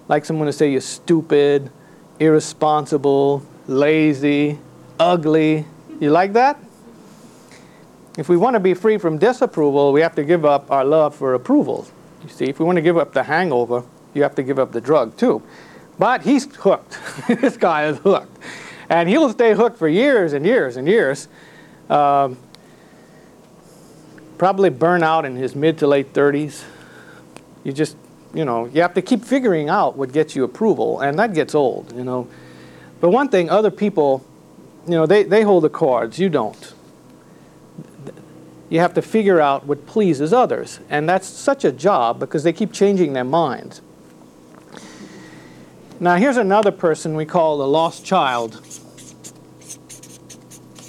Like 0.10 0.26
someone 0.26 0.48
to 0.48 0.54
say 0.54 0.70
you're 0.72 0.82
stupid, 0.82 1.72
irresponsible, 2.20 3.46
lazy, 3.68 4.60
ugly. 5.00 5.66
You 6.00 6.12
like 6.12 6.34
that? 6.34 6.60
If 8.18 8.28
we 8.28 8.36
want 8.36 8.56
to 8.56 8.60
be 8.60 8.74
free 8.74 8.98
from 8.98 9.18
disapproval, 9.18 9.94
we 9.94 10.02
have 10.02 10.16
to 10.16 10.26
give 10.26 10.44
up 10.44 10.70
our 10.70 10.84
love 10.84 11.16
for 11.16 11.34
approval. 11.34 11.88
You 12.24 12.30
see, 12.30 12.46
if 12.46 12.60
we 12.60 12.66
want 12.66 12.76
to 12.76 12.82
give 12.82 12.98
up 12.98 13.14
the 13.14 13.24
hangover, 13.24 13.84
you 14.14 14.24
have 14.24 14.36
to 14.36 14.44
give 14.44 14.60
up 14.60 14.74
the 14.74 14.82
drug 14.82 15.16
too. 15.16 15.42
But 15.98 16.24
he's 16.24 16.54
hooked. 16.54 16.98
this 17.28 17.56
guy 17.56 17.86
is 17.86 17.98
hooked. 18.00 18.38
And 18.90 19.08
he'll 19.08 19.30
stay 19.30 19.54
hooked 19.54 19.78
for 19.78 19.88
years 19.88 20.34
and 20.34 20.46
years 20.46 20.76
and 20.76 20.88
years. 20.88 21.30
Um, 21.90 22.38
probably 24.39 24.69
burn 24.69 25.03
out 25.03 25.25
in 25.25 25.36
his 25.36 25.53
mid 25.53 25.77
to 25.77 25.86
late 25.86 26.13
30s. 26.13 26.63
You 27.63 27.74
just, 27.74 27.96
you 28.34 28.46
know, 28.46 28.65
you 28.65 28.81
have 28.81 28.96
to 28.96 29.01
keep 29.01 29.24
figuring 29.24 29.69
out 29.69 29.98
what 29.98 30.12
gets 30.12 30.36
you 30.36 30.43
approval, 30.43 31.01
and 31.01 31.19
that 31.19 31.34
gets 31.34 31.53
old, 31.53 31.93
you 31.96 32.03
know. 32.03 32.27
But 33.01 33.10
one 33.10 33.29
thing, 33.29 33.50
other 33.50 33.69
people, 33.69 34.25
you 34.86 34.93
know, 34.93 35.05
they, 35.05 35.24
they 35.24 35.43
hold 35.43 35.65
the 35.65 35.69
cards, 35.69 36.17
you 36.17 36.29
don't. 36.29 36.74
You 38.69 38.79
have 38.79 38.93
to 38.93 39.01
figure 39.01 39.41
out 39.41 39.65
what 39.65 39.86
pleases 39.86 40.31
others, 40.31 40.79
and 40.89 41.08
that's 41.08 41.27
such 41.27 41.65
a 41.65 41.72
job 41.72 42.19
because 42.19 42.43
they 42.43 42.53
keep 42.53 42.72
changing 42.72 43.13
their 43.13 43.24
minds. 43.24 43.81
Now, 46.00 46.15
here's 46.15 46.38
another 46.38 46.72
person 46.72 47.15
we 47.15 47.25
call 47.25 47.58
the 47.58 47.67
lost 47.67 48.05
child. 48.05 48.55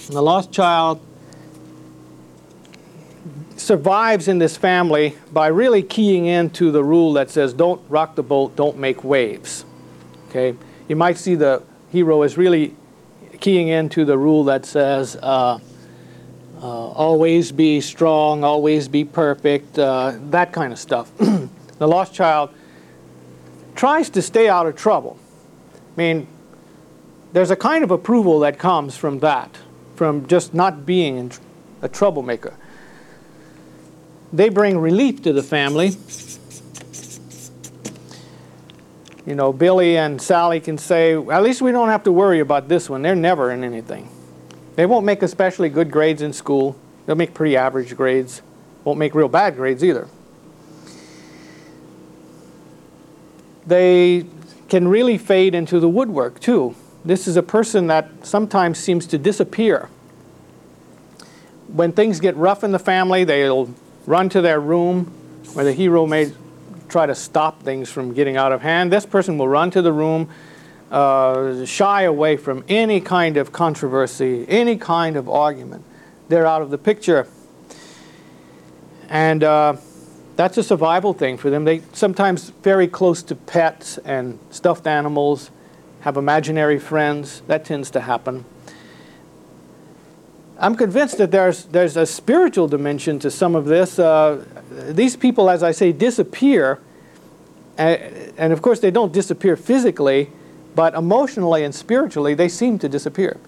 And 0.07 0.17
the 0.17 0.23
lost 0.23 0.53
child 0.53 1.01
survives 3.61 4.27
in 4.29 4.39
this 4.39 4.57
family 4.57 5.17
by 5.33 5.49
really 5.49 5.83
keying 5.83 6.27
into 6.27 6.71
the 6.71 6.83
rule 6.83 7.13
that 7.13 7.31
says 7.31 7.53
don't 7.53 7.81
rock 7.89 8.15
the 8.15 8.23
boat, 8.23 8.57
don't 8.57 8.79
make 8.79 9.05
waves. 9.05 9.65
Okay? 10.29 10.57
You 10.89 10.97
might 10.97 11.19
see 11.19 11.35
the 11.35 11.63
hero 11.91 12.23
is 12.23 12.37
really 12.37 12.75
keying 13.41 13.69
into 13.69 14.05
the 14.05 14.17
rule 14.17 14.45
that 14.45 14.65
says 14.65 15.17
uh, 15.17 15.59
uh, 16.63 16.67
always 16.67 17.53
be 17.53 17.81
strong, 17.81 18.45
always 18.45 18.89
be 18.89 19.05
perfect, 19.05 19.79
uh, 19.79 20.15
that 20.31 20.53
kind 20.53 20.73
of 20.73 20.79
stuff. 20.79 21.15
the 21.19 21.89
lost 21.89 22.15
child 22.15 22.51
tries 23.75 24.11
to 24.11 24.23
stay 24.23 24.49
out 24.49 24.67
of 24.67 24.77
trouble. 24.77 25.19
I 25.75 26.01
mean, 26.01 26.27
there's 27.33 27.51
a 27.51 27.57
kind 27.57 27.85
of 27.85 27.91
approval 27.91 28.41
that 28.41 28.59
comes 28.59 28.97
from 28.97 29.21
that, 29.21 29.57
from 29.97 30.27
just 30.27 30.53
not 30.53 30.85
being 30.85 31.33
a 31.83 31.89
troublemaker. 31.89 32.55
They 34.33 34.49
bring 34.49 34.79
relief 34.79 35.23
to 35.23 35.33
the 35.33 35.43
family. 35.43 35.97
You 39.27 39.35
know, 39.35 39.53
Billy 39.53 39.97
and 39.97 40.21
Sally 40.21 40.61
can 40.61 40.79
say, 40.79 41.15
at 41.15 41.43
least 41.43 41.63
we 41.63 41.73
don't 41.73 41.89
have 41.89 42.05
to 42.05 42.13
worry 42.13 42.41
about 42.41 42.69
this 42.69 42.89
one. 42.89 43.03
They're 43.03 43.15
never 43.15 43.51
in 43.51 43.65
anything. 43.65 44.09
They 44.77 44.87
won't 44.87 45.05
make 45.05 45.23
especially 45.23 45.69
good 45.69 45.91
grades 45.91 46.23
in 46.23 46.33
school. 46.33 46.77
They'll 47.07 47.17
make 47.17 47.35
pretty 47.35 47.57
average 47.57 47.97
grades. 47.97 48.43
Won't 48.85 48.99
make 48.99 49.15
real 49.15 49.29
bad 49.29 49.57
grades 49.57 49.85
either. 49.85 50.09
they 53.71 54.27
can 54.69 54.87
really 54.89 55.17
fade 55.17 55.55
into 55.55 55.81
the 55.81 55.89
woodwork 55.89 56.41
too. 56.41 56.75
This 57.05 57.27
is 57.27 57.37
a 57.37 57.43
person 57.43 57.87
that 57.87 58.27
sometimes 58.27 58.79
seems 58.79 59.07
to 59.07 59.19
disappear. 59.19 59.89
When 61.69 61.93
things 61.93 62.21
get 62.21 62.37
rough 62.37 62.63
in 62.63 62.73
the 62.73 62.79
family, 62.79 63.25
they'll 63.25 63.73
run 64.11 64.29
to 64.29 64.41
their 64.41 64.59
room 64.59 65.05
where 65.53 65.65
the 65.65 65.73
hero 65.73 66.05
may 66.05 66.33
try 66.89 67.07
to 67.07 67.15
stop 67.15 67.63
things 67.63 67.89
from 67.89 68.13
getting 68.13 68.37
out 68.37 68.51
of 68.51 68.61
hand. 68.61 68.93
This 68.93 69.07
person 69.07 69.39
will 69.39 69.47
run 69.47 69.71
to 69.71 69.83
the 69.83 69.93
room, 69.93 70.29
uh, 70.91 71.65
shy 71.65 72.03
away 72.03 72.37
from 72.37 72.65
any 72.69 73.01
kind 73.01 73.37
of 73.37 73.53
controversy, 73.53 74.45
any 74.49 74.77
kind 74.77 75.17
of 75.17 75.29
argument. 75.29 75.85
They're 76.29 76.47
out 76.47 76.61
of 76.61 76.71
the 76.71 76.79
picture. 76.79 77.29
And 79.09 79.45
uh, 79.45 79.77
that's 80.35 80.59
a 80.59 80.65
survival 80.65 81.13
thing 81.13 81.37
for 81.37 81.49
them. 81.49 81.65
They 81.65 81.83
sometimes 81.93 82.51
very 82.51 82.89
close 82.89 83.23
to 83.23 83.37
pets 83.37 83.97
and 83.99 84.41
stuffed 84.51 84.89
animals, 84.89 85.53
have 86.01 86.17
imaginary 86.17 86.81
friends. 86.81 87.43
That 87.47 87.65
tends 87.65 87.93
to 87.93 88.01
happen. 88.01 88.45
I'm 90.61 90.75
convinced 90.75 91.17
that 91.17 91.31
there's 91.31 91.65
there's 91.65 91.97
a 91.97 92.05
spiritual 92.05 92.69
dimension 92.69 93.19
to 93.21 93.31
some 93.31 93.55
of 93.55 93.65
this. 93.65 93.99
Uh, 93.99 94.45
these 94.71 95.17
people, 95.17 95.49
as 95.49 95.63
I 95.63 95.73
say, 95.73 95.91
disappear, 95.91 96.79
and, 97.79 98.35
and 98.37 98.53
of 98.53 98.61
course 98.61 98.81
they 98.81 98.91
don't 98.91 99.11
disappear 99.11 99.57
physically, 99.57 100.31
but 100.75 100.93
emotionally 100.95 101.65
and 101.65 101.75
spiritually 101.75 102.35
they 102.35 102.49
seem 102.49 102.79
to 102.81 102.91
disappear. 102.91 103.39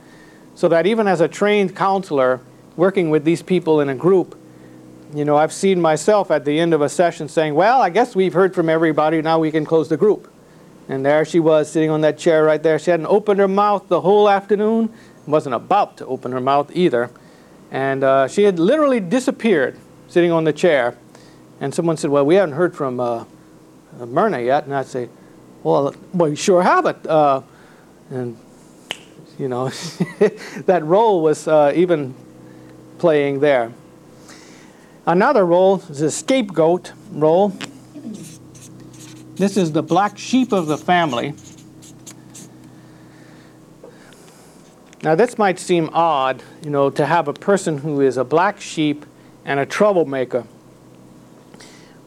So 0.54 0.68
that 0.68 0.86
even 0.86 1.06
as 1.06 1.20
a 1.20 1.28
trained 1.28 1.76
counselor 1.76 2.40
working 2.76 3.10
with 3.10 3.24
these 3.24 3.42
people 3.42 3.80
in 3.80 3.90
a 3.90 3.94
group, 3.94 4.38
you 5.14 5.26
know, 5.26 5.36
I've 5.36 5.52
seen 5.52 5.82
myself 5.82 6.30
at 6.30 6.46
the 6.46 6.58
end 6.58 6.72
of 6.72 6.80
a 6.80 6.88
session 6.88 7.28
saying, 7.28 7.54
well, 7.54 7.82
I 7.82 7.90
guess 7.90 8.16
we've 8.16 8.32
heard 8.32 8.54
from 8.54 8.70
everybody, 8.70 9.20
now 9.20 9.38
we 9.38 9.50
can 9.50 9.66
close 9.66 9.90
the 9.90 9.98
group. 9.98 10.32
And 10.88 11.04
there 11.04 11.26
she 11.26 11.40
was 11.40 11.70
sitting 11.70 11.90
on 11.90 12.00
that 12.00 12.18
chair 12.18 12.42
right 12.44 12.62
there. 12.62 12.78
She 12.78 12.90
hadn't 12.90 13.06
opened 13.06 13.38
her 13.38 13.48
mouth 13.48 13.88
the 13.88 14.00
whole 14.00 14.28
afternoon, 14.28 14.92
wasn't 15.26 15.54
about 15.54 15.96
to 15.98 16.06
open 16.06 16.32
her 16.32 16.40
mouth 16.40 16.70
either. 16.74 17.10
And 17.70 18.04
uh, 18.04 18.28
she 18.28 18.42
had 18.42 18.58
literally 18.58 19.00
disappeared 19.00 19.78
sitting 20.08 20.30
on 20.30 20.44
the 20.44 20.52
chair. 20.52 20.96
And 21.60 21.74
someone 21.74 21.96
said, 21.96 22.10
well, 22.10 22.26
we 22.26 22.34
haven't 22.34 22.56
heard 22.56 22.74
from 22.74 23.00
uh, 23.00 23.24
Myrna 23.98 24.40
yet. 24.40 24.64
And 24.64 24.74
I'd 24.74 24.86
say, 24.86 25.08
well, 25.62 25.94
well, 26.12 26.28
you 26.28 26.36
sure 26.36 26.62
haven't. 26.62 27.06
Uh, 27.06 27.42
and, 28.10 28.36
you 29.38 29.48
know, 29.48 29.68
that 30.66 30.82
role 30.84 31.22
was 31.22 31.48
uh, 31.48 31.72
even 31.74 32.14
playing 32.98 33.40
there. 33.40 33.72
Another 35.06 35.44
role 35.44 35.82
is 35.88 35.98
the 35.98 36.10
scapegoat 36.10 36.92
role. 37.10 37.52
This 39.34 39.56
is 39.56 39.72
the 39.72 39.82
black 39.82 40.18
sheep 40.18 40.52
of 40.52 40.66
the 40.66 40.78
family. 40.78 41.34
Now, 45.02 45.16
this 45.16 45.36
might 45.36 45.58
seem 45.58 45.90
odd, 45.92 46.42
you 46.62 46.70
know, 46.70 46.88
to 46.90 47.06
have 47.06 47.26
a 47.26 47.32
person 47.32 47.78
who 47.78 48.00
is 48.00 48.16
a 48.16 48.24
black 48.24 48.60
sheep 48.60 49.04
and 49.44 49.58
a 49.58 49.66
troublemaker. 49.66 50.46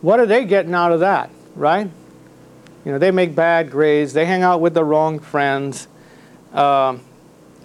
What 0.02 0.20
are 0.20 0.26
they 0.26 0.46
getting 0.46 0.74
out 0.74 0.92
of 0.92 1.02
that, 1.02 1.30
right? 1.56 1.90
You 2.86 2.92
know, 2.92 2.98
they 2.98 3.12
make 3.12 3.36
bad 3.36 3.70
grades, 3.70 4.14
they 4.14 4.26
hang 4.26 4.44
out 4.44 4.62
with 4.62 4.74
the 4.74 4.84
wrong 4.84 5.20
friends, 5.20 5.88
uh, 6.54 6.98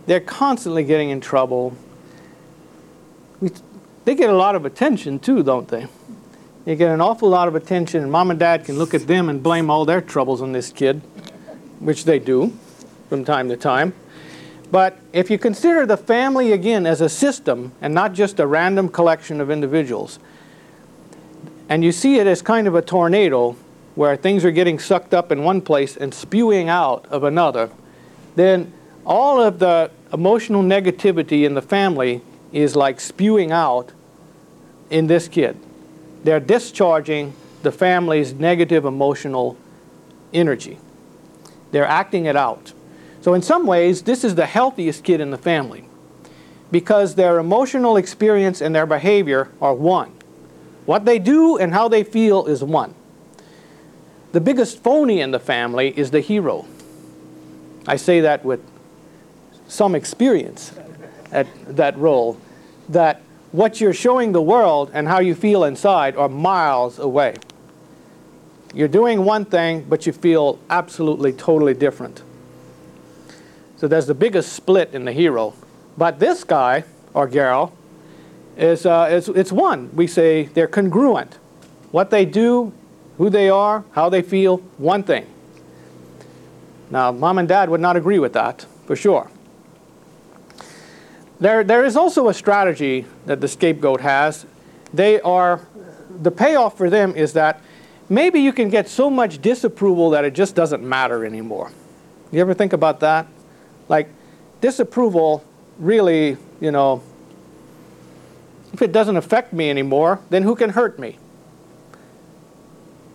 they're 0.06 0.18
constantly 0.18 0.82
getting 0.82 1.10
in 1.10 1.20
trouble. 1.20 1.76
We 3.40 3.50
they 4.04 4.14
get 4.14 4.30
a 4.30 4.36
lot 4.36 4.56
of 4.56 4.64
attention 4.64 5.18
too, 5.18 5.42
don't 5.42 5.68
they? 5.68 5.86
They 6.64 6.74
get 6.74 6.90
an 6.90 7.00
awful 7.00 7.28
lot 7.28 7.48
of 7.48 7.54
attention, 7.54 8.02
and 8.02 8.10
mom 8.10 8.30
and 8.30 8.40
dad 8.40 8.64
can 8.64 8.78
look 8.78 8.94
at 8.94 9.06
them 9.06 9.28
and 9.28 9.42
blame 9.42 9.70
all 9.70 9.84
their 9.84 10.00
troubles 10.00 10.42
on 10.42 10.52
this 10.52 10.72
kid, 10.72 11.02
which 11.78 12.04
they 12.04 12.18
do 12.18 12.52
from 13.08 13.24
time 13.24 13.48
to 13.50 13.56
time. 13.56 13.92
But 14.70 14.98
if 15.12 15.30
you 15.30 15.38
consider 15.38 15.84
the 15.84 15.96
family 15.96 16.52
again 16.52 16.86
as 16.86 17.00
a 17.00 17.08
system 17.08 17.72
and 17.80 17.92
not 17.92 18.12
just 18.12 18.38
a 18.38 18.46
random 18.46 18.88
collection 18.88 19.40
of 19.40 19.50
individuals, 19.50 20.18
and 21.68 21.84
you 21.84 21.92
see 21.92 22.18
it 22.18 22.26
as 22.26 22.42
kind 22.42 22.66
of 22.66 22.74
a 22.74 22.82
tornado 22.82 23.56
where 23.94 24.16
things 24.16 24.44
are 24.44 24.50
getting 24.50 24.78
sucked 24.78 25.12
up 25.12 25.32
in 25.32 25.42
one 25.42 25.60
place 25.60 25.96
and 25.96 26.14
spewing 26.14 26.68
out 26.68 27.06
of 27.06 27.24
another, 27.24 27.70
then 28.36 28.72
all 29.04 29.40
of 29.40 29.58
the 29.58 29.90
emotional 30.12 30.62
negativity 30.62 31.44
in 31.44 31.54
the 31.54 31.62
family 31.62 32.22
is 32.52 32.76
like 32.76 33.00
spewing 33.00 33.52
out 33.52 33.92
in 34.90 35.06
this 35.06 35.28
kid. 35.28 35.56
They're 36.24 36.40
discharging 36.40 37.32
the 37.62 37.72
family's 37.72 38.32
negative 38.32 38.84
emotional 38.84 39.56
energy. 40.32 40.78
They're 41.72 41.86
acting 41.86 42.26
it 42.26 42.36
out. 42.36 42.72
So, 43.20 43.34
in 43.34 43.42
some 43.42 43.66
ways, 43.66 44.02
this 44.02 44.24
is 44.24 44.34
the 44.34 44.46
healthiest 44.46 45.04
kid 45.04 45.20
in 45.20 45.30
the 45.30 45.38
family 45.38 45.84
because 46.70 47.14
their 47.14 47.38
emotional 47.38 47.96
experience 47.96 48.60
and 48.60 48.74
their 48.74 48.86
behavior 48.86 49.48
are 49.60 49.74
one. 49.74 50.12
What 50.86 51.04
they 51.04 51.18
do 51.18 51.58
and 51.58 51.72
how 51.72 51.88
they 51.88 52.04
feel 52.04 52.46
is 52.46 52.64
one. 52.64 52.94
The 54.32 54.40
biggest 54.40 54.82
phony 54.82 55.20
in 55.20 55.32
the 55.32 55.40
family 55.40 55.96
is 55.98 56.10
the 56.12 56.20
hero. 56.20 56.66
I 57.86 57.96
say 57.96 58.20
that 58.20 58.44
with 58.44 58.60
some 59.66 59.94
experience 59.94 60.72
at 61.32 61.46
that 61.76 61.96
role, 61.98 62.38
that 62.88 63.20
what 63.52 63.80
you're 63.80 63.92
showing 63.92 64.32
the 64.32 64.42
world 64.42 64.90
and 64.94 65.08
how 65.08 65.18
you 65.18 65.34
feel 65.34 65.64
inside 65.64 66.16
are 66.16 66.28
miles 66.28 66.98
away. 66.98 67.36
You're 68.72 68.88
doing 68.88 69.24
one 69.24 69.44
thing, 69.44 69.84
but 69.88 70.06
you 70.06 70.12
feel 70.12 70.60
absolutely, 70.70 71.32
totally 71.32 71.74
different. 71.74 72.22
So 73.80 73.88
there's 73.88 74.04
the 74.04 74.14
biggest 74.14 74.52
split 74.52 74.92
in 74.92 75.06
the 75.06 75.12
hero. 75.12 75.54
But 75.96 76.18
this 76.18 76.44
guy, 76.44 76.84
or 77.14 77.26
gal, 77.26 77.72
is, 78.54 78.84
uh, 78.84 79.08
it's, 79.10 79.28
it's 79.28 79.50
one. 79.50 79.88
We 79.96 80.06
say 80.06 80.42
they're 80.52 80.68
congruent. 80.68 81.38
What 81.90 82.10
they 82.10 82.26
do, 82.26 82.74
who 83.16 83.30
they 83.30 83.48
are, 83.48 83.82
how 83.92 84.10
they 84.10 84.20
feel, 84.20 84.58
one 84.76 85.02
thing. 85.02 85.26
Now, 86.90 87.10
mom 87.10 87.38
and 87.38 87.48
dad 87.48 87.70
would 87.70 87.80
not 87.80 87.96
agree 87.96 88.18
with 88.18 88.34
that, 88.34 88.66
for 88.84 88.96
sure. 88.96 89.30
There, 91.40 91.64
there 91.64 91.82
is 91.82 91.96
also 91.96 92.28
a 92.28 92.34
strategy 92.34 93.06
that 93.24 93.40
the 93.40 93.48
scapegoat 93.48 94.02
has. 94.02 94.44
They 94.92 95.22
are, 95.22 95.66
the 96.20 96.30
payoff 96.30 96.76
for 96.76 96.90
them 96.90 97.16
is 97.16 97.32
that 97.32 97.62
maybe 98.10 98.40
you 98.40 98.52
can 98.52 98.68
get 98.68 98.90
so 98.90 99.08
much 99.08 99.40
disapproval 99.40 100.10
that 100.10 100.26
it 100.26 100.34
just 100.34 100.54
doesn't 100.54 100.82
matter 100.82 101.24
anymore. 101.24 101.72
You 102.30 102.42
ever 102.42 102.52
think 102.52 102.74
about 102.74 103.00
that? 103.00 103.26
Like, 103.90 104.08
disapproval 104.60 105.44
really, 105.78 106.36
you 106.60 106.70
know, 106.70 107.02
if 108.72 108.80
it 108.80 108.92
doesn't 108.92 109.16
affect 109.16 109.52
me 109.52 109.68
anymore, 109.68 110.20
then 110.30 110.44
who 110.44 110.54
can 110.54 110.70
hurt 110.70 110.96
me? 110.98 111.18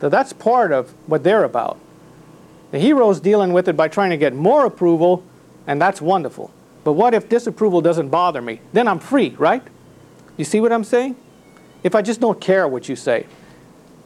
So 0.02 0.10
that's 0.10 0.34
part 0.34 0.74
of 0.74 0.92
what 1.08 1.24
they're 1.24 1.46
about. 1.46 1.80
The 2.72 2.80
hero's 2.80 3.22
dealing 3.22 3.54
with 3.54 3.70
it 3.70 3.78
by 3.78 3.88
trying 3.88 4.10
to 4.10 4.18
get 4.18 4.36
more 4.36 4.66
approval, 4.66 5.24
and 5.66 5.82
that's 5.82 6.02
wonderful. 6.02 6.52
But 6.84 6.94
what 6.94 7.14
if 7.14 7.30
disapproval 7.30 7.80
doesn't 7.80 8.10
bother 8.10 8.42
me? 8.42 8.60
Then 8.74 8.90
I'm 8.90 9.00
free, 9.00 9.30
right? 9.38 9.64
You 10.36 10.44
see 10.44 10.60
what 10.60 10.74
I'm 10.74 10.84
saying? 10.84 11.16
If 11.84 11.96
I 11.96 12.02
just 12.02 12.20
don't 12.20 12.42
care 12.42 12.68
what 12.68 12.90
you 12.90 12.98
say. 12.98 13.28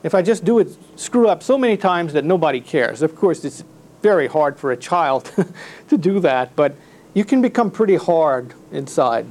If 0.03 0.13
I 0.13 0.21
just 0.21 0.45
do 0.45 0.59
it, 0.59 0.67
screw 0.95 1.27
up 1.27 1.41
so 1.41 1.57
many 1.57 1.77
times 1.77 2.13
that 2.13 2.25
nobody 2.25 2.61
cares. 2.61 3.01
Of 3.01 3.15
course, 3.15 3.43
it's 3.43 3.63
very 4.01 4.27
hard 4.27 4.58
for 4.58 4.72
a 4.72 4.77
child 4.77 5.32
to 5.89 5.98
do 5.98 6.20
that, 6.20 6.56
but 6.56 6.75
you 7.13 7.25
can 7.25 7.41
become 7.41 7.72
pretty 7.72 7.96
hard 7.96 8.53
inside. 8.72 9.25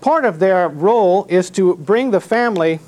Part 0.00 0.24
of 0.24 0.38
their 0.38 0.68
role 0.68 1.26
is 1.28 1.50
to 1.50 1.74
bring 1.76 2.10
the 2.10 2.20
family, 2.20 2.80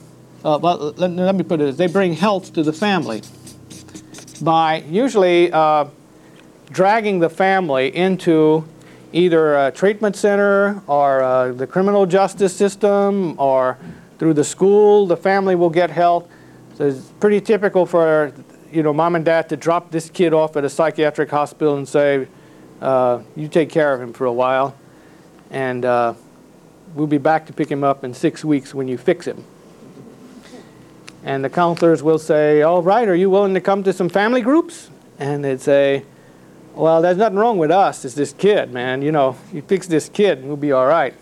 uh, 0.44 0.58
well, 0.62 0.94
let, 0.96 1.10
let, 1.10 1.34
me 1.34 1.42
put 1.42 1.60
it, 1.60 1.64
this 1.64 1.76
they 1.76 1.86
bring 1.86 2.12
health 2.12 2.52
to 2.54 2.62
the 2.62 2.72
family 2.72 3.22
by 4.40 4.84
usually 4.88 5.52
uh, 5.52 5.86
dragging 6.70 7.18
the 7.18 7.28
family 7.30 7.94
into 7.94 8.64
either 9.12 9.56
a 9.66 9.72
treatment 9.72 10.14
center 10.14 10.80
or 10.86 11.22
uh, 11.22 11.52
the 11.52 11.66
criminal 11.66 12.06
justice 12.06 12.54
system 12.54 13.34
or 13.38 13.76
through 14.18 14.34
the 14.34 14.44
school, 14.44 15.06
the 15.06 15.16
family 15.16 15.56
will 15.56 15.70
get 15.70 15.90
help. 15.90 16.30
So 16.76 16.86
it's 16.86 17.10
pretty 17.18 17.40
typical 17.40 17.86
for 17.86 18.32
you 18.72 18.82
know 18.82 18.92
mom 18.92 19.14
and 19.14 19.24
dad 19.24 19.48
to 19.50 19.56
drop 19.56 19.90
this 19.90 20.10
kid 20.10 20.32
off 20.32 20.56
at 20.56 20.64
a 20.64 20.70
psychiatric 20.70 21.30
hospital 21.30 21.76
and 21.76 21.88
say, 21.88 22.28
uh, 22.80 23.20
"You 23.36 23.48
take 23.48 23.70
care 23.70 23.92
of 23.94 24.00
him 24.00 24.12
for 24.12 24.26
a 24.26 24.32
while, 24.32 24.74
and 25.50 25.84
uh, 25.84 26.14
we'll 26.94 27.06
be 27.06 27.18
back 27.18 27.46
to 27.46 27.52
pick 27.52 27.70
him 27.70 27.84
up 27.84 28.04
in 28.04 28.14
six 28.14 28.44
weeks 28.44 28.74
when 28.74 28.88
you 28.88 28.98
fix 28.98 29.26
him." 29.26 29.44
And 31.22 31.44
the 31.44 31.50
counselors 31.50 32.02
will 32.02 32.18
say, 32.18 32.62
"All 32.62 32.82
right, 32.82 33.08
are 33.08 33.14
you 33.14 33.30
willing 33.30 33.54
to 33.54 33.60
come 33.60 33.82
to 33.84 33.92
some 33.92 34.08
family 34.08 34.40
groups?" 34.40 34.90
And 35.18 35.44
they'd 35.44 35.60
say, 35.60 36.04
well, 36.74 37.02
there's 37.02 37.16
nothing 37.16 37.38
wrong 37.38 37.58
with 37.58 37.70
us. 37.70 38.04
It's 38.04 38.14
this 38.14 38.32
kid, 38.32 38.72
man. 38.72 39.02
You 39.02 39.12
know, 39.12 39.36
you 39.52 39.62
fix 39.62 39.86
this 39.86 40.08
kid 40.08 40.38
and 40.38 40.46
we'll 40.46 40.56
be 40.56 40.72
all 40.72 40.86
right. 40.86 41.14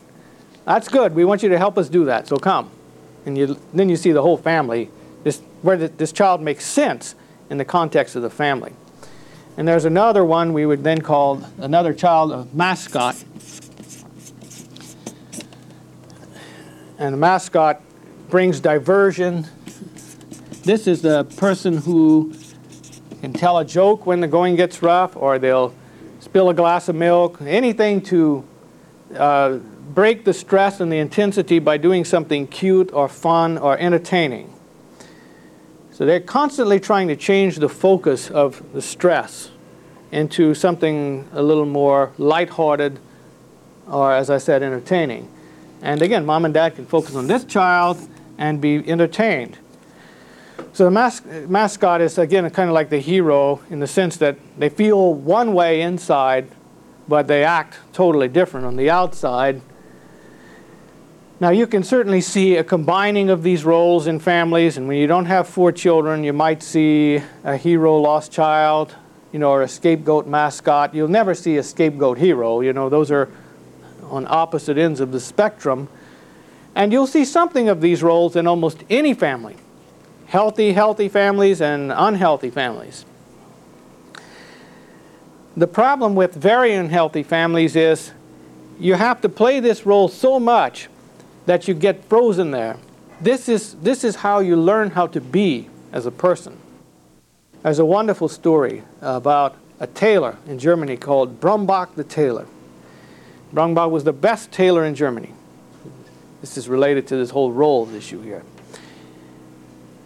That's 0.64 0.88
good. 0.88 1.14
We 1.14 1.25
want 1.25 1.43
you 1.43 1.49
to 1.49 1.59
help 1.59 1.78
us 1.78 1.88
do 1.88 2.05
that, 2.05 2.28
so 2.28 2.37
come. 2.37 2.71
And 3.25 3.37
you, 3.37 3.59
then 3.73 3.88
you 3.88 3.97
see 3.97 4.12
the 4.12 4.23
whole 4.23 4.37
family, 4.37 4.90
this, 5.25 5.40
where 5.62 5.76
the, 5.76 5.88
this 5.88 6.12
child 6.12 6.43
makes 6.43 6.64
sense 6.64 7.14
in 7.50 7.59
the 7.59 7.64
context 7.64 8.17
of 8.17 8.23
the 8.23 8.31
family. 8.31 8.73
And 9.57 9.67
there's 9.67 9.85
another 9.85 10.25
one 10.25 10.52
we 10.52 10.67
would 10.67 10.84
then 10.84 11.00
call 11.00 11.43
another 11.58 11.93
child 11.93 12.32
a 12.32 12.47
mascot. 12.52 13.17
And 16.99 17.15
the 17.15 17.19
mascot 17.19 17.80
brings 18.28 18.61
diversion. 18.61 19.47
This 20.63 20.87
is 20.87 21.02
the 21.02 21.25
person 21.25 21.78
who 21.78 22.34
can 23.21 23.32
tell 23.32 23.58
a 23.58 23.65
joke 23.65 24.06
when 24.06 24.21
the 24.21 24.28
going 24.28 24.54
gets 24.54 24.82
rough, 24.82 25.17
or 25.17 25.39
they'll 25.39 25.75
spill 26.21 26.50
a 26.50 26.54
glass 26.54 26.89
of 26.89 26.95
milk, 26.95 27.41
anything 27.41 28.00
to 28.02 28.45
uh, 29.17 29.56
break 29.95 30.25
the 30.25 30.32
stress 30.32 30.80
and 30.80 30.93
the 30.93 30.99
intensity 30.99 31.58
by 31.58 31.76
doing 31.76 32.04
something 32.04 32.47
cute 32.47 32.93
or 32.93 33.08
fun 33.08 33.58
or 33.58 33.78
entertaining. 33.78 34.52
So 35.99 36.06
they're 36.06 36.21
constantly 36.21 36.78
trying 36.78 37.08
to 37.08 37.17
change 37.17 37.56
the 37.56 37.69
focus 37.69 38.30
of 38.30 38.63
the 38.73 38.80
stress 38.80 39.50
into 40.13 40.54
something 40.54 41.28
a 41.32 41.43
little 41.43 41.67
more 41.67 42.13
lighthearted 42.19 43.00
or, 43.89 44.13
as 44.13 44.30
I 44.30 44.39
said, 44.39 44.63
entertaining. 44.63 45.28
And 45.82 46.00
again, 46.00 46.25
mom 46.25 46.45
and 46.45 46.54
dad 46.54 46.76
can 46.76 46.87
focus 46.87 47.17
on 47.17 47.26
this 47.26 47.43
child 47.43 47.99
and 48.39 48.61
be 48.61 48.89
entertained. 48.89 49.58
So 50.73 50.84
the 50.84 50.93
mas 50.93 51.21
mascot 51.49 52.00
is, 52.00 52.17
again, 52.17 52.49
kind 52.50 52.71
of 52.71 52.75
like 52.75 52.91
the 52.91 53.00
hero 53.00 53.61
in 53.69 53.80
the 53.80 53.89
sense 53.89 54.17
that 54.19 54.37
they 54.56 54.69
feel 54.69 55.13
one 55.15 55.52
way 55.52 55.80
inside, 55.80 56.49
but 57.08 57.26
they 57.26 57.43
act 57.43 57.76
totally 57.93 58.28
different 58.28 58.67
on 58.67 58.76
the 58.76 58.89
outside. 58.89 59.61
Now, 61.40 61.50
you 61.50 61.68
can 61.68 61.84
certainly 61.84 62.20
see 62.20 62.56
a 62.56 62.64
combining 62.64 63.30
of 63.30 63.44
these 63.44 63.64
roles 63.64 64.08
in 64.08 64.18
families, 64.18 64.76
and 64.76 64.88
when 64.88 64.96
you 64.96 65.06
don't 65.06 65.26
have 65.26 65.46
four 65.46 65.70
children, 65.70 66.24
you 66.24 66.32
might 66.32 66.64
see 66.64 67.22
a 67.44 67.56
hero 67.56 67.96
lost 67.98 68.32
child, 68.32 68.96
you 69.30 69.38
know, 69.38 69.50
or 69.50 69.62
a 69.62 69.68
scapegoat 69.68 70.26
mascot. 70.26 70.94
You'll 70.94 71.06
never 71.06 71.34
see 71.34 71.56
a 71.56 71.62
scapegoat 71.62 72.18
hero. 72.18 72.60
You 72.60 72.72
know, 72.72 72.88
those 72.88 73.12
are 73.12 73.28
on 74.10 74.26
opposite 74.28 74.78
ends 74.78 74.98
of 74.98 75.12
the 75.12 75.20
spectrum. 75.20 75.88
And 76.74 76.92
you'll 76.92 77.06
see 77.06 77.24
something 77.24 77.68
of 77.68 77.80
these 77.80 78.02
roles 78.02 78.34
in 78.34 78.46
almost 78.46 78.82
any 78.90 79.14
family 79.14 79.56
healthy, 80.26 80.72
healthy 80.74 81.08
families 81.08 81.60
and 81.60 81.90
unhealthy 81.90 82.50
families. 82.50 83.06
The 85.56 85.66
problem 85.66 86.14
with 86.14 86.34
very 86.34 86.74
unhealthy 86.74 87.22
families 87.22 87.74
is 87.74 88.12
you 88.78 88.94
have 88.94 89.22
to 89.22 89.28
play 89.28 89.58
this 89.58 89.86
role 89.86 90.08
so 90.08 90.38
much 90.38 90.88
that 91.49 91.67
you 91.67 91.73
get 91.73 92.04
frozen 92.04 92.50
there. 92.50 92.76
This 93.23 93.49
is, 93.49 93.73
this 93.76 94.04
is 94.04 94.17
how 94.17 94.41
you 94.41 94.54
learn 94.54 94.91
how 94.91 95.06
to 95.06 95.19
be 95.19 95.71
as 95.93 96.04
a 96.04 96.11
person. 96.11 96.58
There's 97.63 97.78
a 97.78 97.87
wonderful 97.87 98.28
story 98.28 98.82
about 99.00 99.56
a 99.80 99.87
tailor 99.87 100.37
in 100.47 100.58
Germany 100.58 100.99
called 100.99 101.41
Brombach 101.41 101.95
the 101.95 102.04
tailor. 102.04 102.47
Brombach 103.54 103.91
was 103.91 104.04
the 104.04 104.13
best 104.13 104.52
tailor 104.52 104.84
in 104.84 104.95
Germany. 104.95 105.32
This 106.43 106.58
is 106.58 106.69
related 106.69 107.06
to 107.06 107.17
this 107.17 107.30
whole 107.30 107.50
roles 107.50 107.95
issue 107.95 108.21
here. 108.21 108.43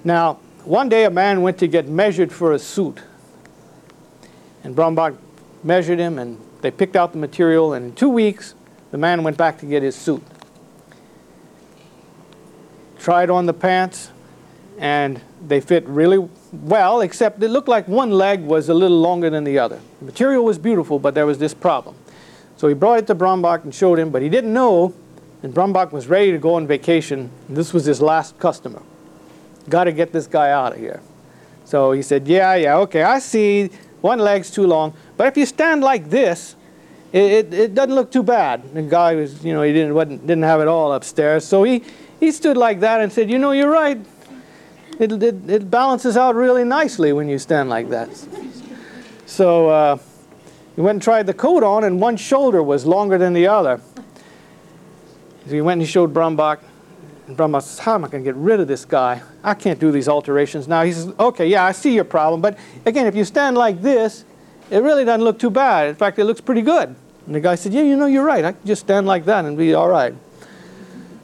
Now, 0.05 0.35
one 0.65 0.89
day 0.89 1.07
a 1.07 1.11
man 1.11 1.43
went 1.43 1.59
to 1.59 1.67
get 1.67 1.89
measured 1.89 2.31
for 2.31 2.53
a 2.53 2.59
suit. 2.61 3.01
And 4.63 4.77
Brombach 4.77 5.17
measured 5.65 5.99
him, 5.99 6.21
and 6.21 6.39
they 6.61 6.71
picked 6.71 6.95
out 6.95 7.11
the 7.11 7.19
material, 7.19 7.73
and 7.73 7.87
in 7.87 7.95
two 7.97 8.11
weeks, 8.11 8.55
the 8.93 8.99
man 8.99 9.25
went 9.25 9.37
back 9.37 9.59
to 9.59 9.67
get 9.67 9.83
his 9.83 9.97
suit. 9.97 10.23
Tried 13.03 13.31
on 13.31 13.47
the 13.47 13.53
pants, 13.53 14.13
and 14.79 15.21
they 15.45 15.61
fit 15.61 15.85
really 15.89 16.29
well, 16.53 17.01
except 17.01 17.43
it 17.43 17.49
looked 17.49 17.67
like 17.67 17.89
one 17.89 18.13
leg 18.13 18.43
was 18.43 18.69
a 18.69 18.75
little 18.75 19.01
longer 19.01 19.29
than 19.29 19.43
the 19.43 19.59
other. 19.59 19.81
The 19.99 20.05
material 20.05 20.45
was 20.45 20.57
beautiful, 20.57 21.01
but 21.01 21.13
there 21.13 21.27
was 21.27 21.39
this 21.39 21.53
problem. 21.53 21.97
So 22.57 22.69
he 22.69 22.75
brought 22.75 23.01
it 23.01 23.09
to 23.09 23.17
Brombach 23.17 23.65
and 23.65 23.75
showed 23.75 23.99
him, 23.99 24.11
but 24.11 24.23
he 24.23 24.29
didn't 24.29 24.53
know, 24.53 24.95
and 25.43 25.53
Brombach 25.53 25.91
was 25.91 26.07
ready 26.07 26.31
to 26.31 26.39
go 26.39 26.55
on 26.55 26.69
vacation, 26.69 27.29
this 27.49 27.73
was 27.73 27.87
his 27.87 28.01
last 28.01 28.39
customer. 28.39 28.81
Got 29.69 29.85
to 29.85 29.93
get 29.93 30.13
this 30.13 30.29
guy 30.29 30.53
out 30.53 30.75
of 30.75 30.79
here. 30.79 31.01
So 31.65 31.91
he 31.91 32.03
said, 32.03 32.29
yeah, 32.29 32.55
yeah, 32.55 32.77
okay, 32.77 33.03
I 33.03 33.19
see 33.19 33.71
one 34.01 34.21
leg's 34.21 34.49
too 34.49 34.69
long, 34.69 34.95
but 35.17 35.27
if 35.27 35.37
you 35.37 35.47
stand 35.47 35.83
like 35.83 36.09
this, 36.09 36.55
it, 37.13 37.33
it, 37.33 37.55
it 37.55 37.75
doesn't 37.75 37.95
look 37.95 38.13
too 38.13 38.23
bad. 38.23 38.73
The 38.75 38.83
guy 38.83 39.17
was, 39.17 39.45
you 39.45 39.53
know, 39.53 39.63
he 39.63 39.73
didn't, 39.73 39.93
wasn't, 39.93 40.25
didn't 40.25 40.45
have 40.45 40.61
it 40.61 40.69
all 40.69 40.93
upstairs. 40.93 41.45
So 41.45 41.65
he, 41.65 41.83
he 42.23 42.31
stood 42.31 42.57
like 42.57 42.79
that 42.79 43.01
and 43.01 43.13
said, 43.13 43.29
you 43.29 43.37
know, 43.37 43.51
you're 43.51 43.69
right. 43.69 43.99
It, 45.01 45.11
it, 45.21 45.51
it 45.51 45.69
balances 45.69 46.17
out 46.17 46.37
really 46.37 46.63
nicely 46.63 47.13
when 47.13 47.29
you 47.29 47.37
stand 47.37 47.69
like 47.69 47.89
that. 47.89 48.11
So 49.27 49.69
uh, 49.69 49.99
he 50.77 50.83
went 50.83 50.97
and 50.97 51.03
tried 51.03 51.27
the 51.27 51.35
coat 51.35 51.65
on, 51.65 51.83
and 51.83 52.01
one 52.01 52.17
shoulder 52.17 52.63
was 52.63 52.87
longer 52.87 53.19
than 53.19 53.33
the 53.33 53.49
other. 53.49 53.81
So 55.47 55.51
he 55.51 55.61
went 55.61 55.81
and 55.81 55.83
he 55.83 55.89
showed 55.89 56.15
Brombach. 56.15 56.61
And 57.27 57.37
Brombach 57.37 57.63
says, 57.63 57.81
how 57.81 57.97
am 57.97 58.05
I 58.05 58.09
going 58.09 58.23
to 58.23 58.29
get 58.29 58.37
rid 58.37 58.61
of 58.61 58.69
this 58.69 58.85
guy? 58.85 59.21
I 59.43 59.55
can't 59.55 59.81
do 59.81 59.91
these 59.91 60.07
alterations 60.07 60.69
now. 60.69 60.85
He 60.85 60.93
says, 60.93 61.13
okay, 61.19 61.49
yeah, 61.49 61.65
I 61.65 61.73
see 61.73 61.93
your 61.93 62.05
problem. 62.05 62.41
But 62.41 62.57
again, 62.87 63.09
if 63.09 63.17
you 63.17 63.25
stand 63.25 63.59
like 63.59 63.83
this, 63.83 64.25
it 64.71 64.79
really 64.79 65.05
doesn't 65.05 65.25
look 65.25 65.41
too 65.41 65.51
bad. 65.51 65.89
In 65.89 65.97
fact, 65.97 66.21
it 66.21 66.25
looks 66.25 66.41
pretty 66.41 66.63
good. 66.63 66.95
And 67.27 67.35
the 67.35 67.41
guy 67.41 67.57
said, 67.57 67.75
yeah, 67.75 67.83
you 67.83 67.97
know, 67.97 68.07
you're 68.07 68.25
right. 68.25 68.45
I 68.45 68.53
can 68.53 68.65
just 68.65 68.83
stand 68.83 69.09
like 69.09 69.25
that 69.25 69.45
and 69.45 69.59
be 69.59 69.75
all 69.75 69.89
right. 69.89 70.15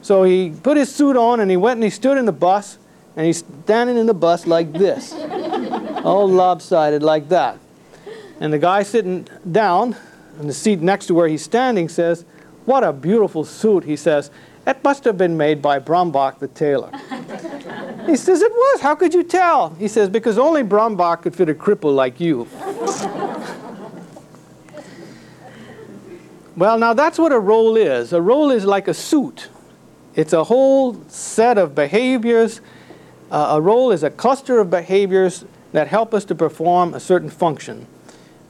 So 0.01 0.23
he 0.23 0.51
put 0.51 0.77
his 0.77 0.93
suit 0.93 1.17
on 1.17 1.39
and 1.39 1.51
he 1.51 1.57
went 1.57 1.77
and 1.77 1.83
he 1.83 1.89
stood 1.89 2.17
in 2.17 2.25
the 2.25 2.31
bus 2.31 2.77
and 3.15 3.25
he's 3.25 3.43
standing 3.63 3.97
in 3.97 4.05
the 4.05 4.13
bus 4.13 4.47
like 4.47 4.71
this, 4.71 5.13
all 6.03 6.29
lopsided 6.29 7.03
like 7.03 7.27
that. 7.29 7.57
And 8.39 8.53
the 8.53 8.59
guy 8.59 8.83
sitting 8.83 9.27
down 9.51 9.97
in 10.39 10.47
the 10.47 10.53
seat 10.53 10.79
next 10.79 11.07
to 11.07 11.13
where 11.13 11.27
he's 11.27 11.43
standing 11.43 11.89
says, 11.89 12.23
What 12.65 12.83
a 12.83 12.93
beautiful 12.93 13.43
suit, 13.43 13.83
he 13.83 13.97
says. 13.97 14.31
It 14.65 14.83
must 14.83 15.03
have 15.03 15.17
been 15.17 15.35
made 15.35 15.61
by 15.61 15.79
Brombach 15.79 16.39
the 16.39 16.47
tailor. 16.47 16.91
he 18.05 18.15
says, 18.15 18.41
It 18.41 18.51
was. 18.51 18.81
How 18.81 18.95
could 18.95 19.13
you 19.13 19.23
tell? 19.23 19.71
He 19.71 19.89
says, 19.89 20.07
Because 20.07 20.37
only 20.37 20.63
Brombach 20.63 21.23
could 21.23 21.35
fit 21.35 21.49
a 21.49 21.53
cripple 21.53 21.93
like 21.93 22.21
you. 22.21 22.47
well, 26.55 26.77
now 26.77 26.93
that's 26.93 27.19
what 27.19 27.33
a 27.33 27.39
role 27.39 27.75
is. 27.75 28.13
A 28.13 28.21
role 28.21 28.51
is 28.51 28.63
like 28.63 28.87
a 28.87 28.93
suit, 28.93 29.49
it's 30.15 30.33
a 30.33 30.43
whole 30.43 31.01
set 31.07 31.57
of 31.57 31.75
behaviors. 31.75 32.61
Uh, 33.31 33.51
a 33.51 33.61
role 33.61 33.91
is 33.91 34.03
a 34.03 34.09
cluster 34.09 34.59
of 34.59 34.69
behaviors 34.69 35.45
that 35.71 35.87
help 35.87 36.13
us 36.13 36.25
to 36.25 36.35
perform 36.35 36.93
a 36.93 36.99
certain 36.99 37.29
function. 37.29 37.85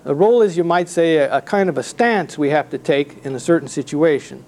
A 0.05 0.15
role 0.15 0.41
is, 0.41 0.55
you 0.55 0.63
might 0.63 0.87
say, 0.87 1.17
a, 1.17 1.37
a, 1.37 1.41
kind 1.41 1.69
of 1.69 1.77
a 1.77 1.83
stance 1.83 2.37
we 2.37 2.49
have 2.49 2.69
to 2.69 2.77
take 2.77 3.25
in 3.25 3.35
a 3.35 3.39
certain 3.39 3.67
situation. 3.67 4.45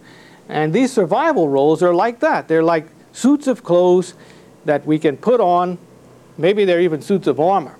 And 0.48 0.72
these 0.72 0.94
survival 0.94 1.50
roles 1.50 1.84
are 1.84 1.94
like 1.94 2.22
that. 2.22 2.48
They're 2.48 2.64
like 2.64 2.88
suits 3.12 3.48
of 3.48 3.64
clothes 3.64 4.14
that 4.64 4.86
we 4.86 4.98
can 4.98 5.18
put 5.18 5.42
on. 5.42 5.78
Maybe 6.38 6.64
they're 6.64 6.82
even 6.82 7.02
suits 7.02 7.28
of 7.28 7.40
armor. 7.40 7.78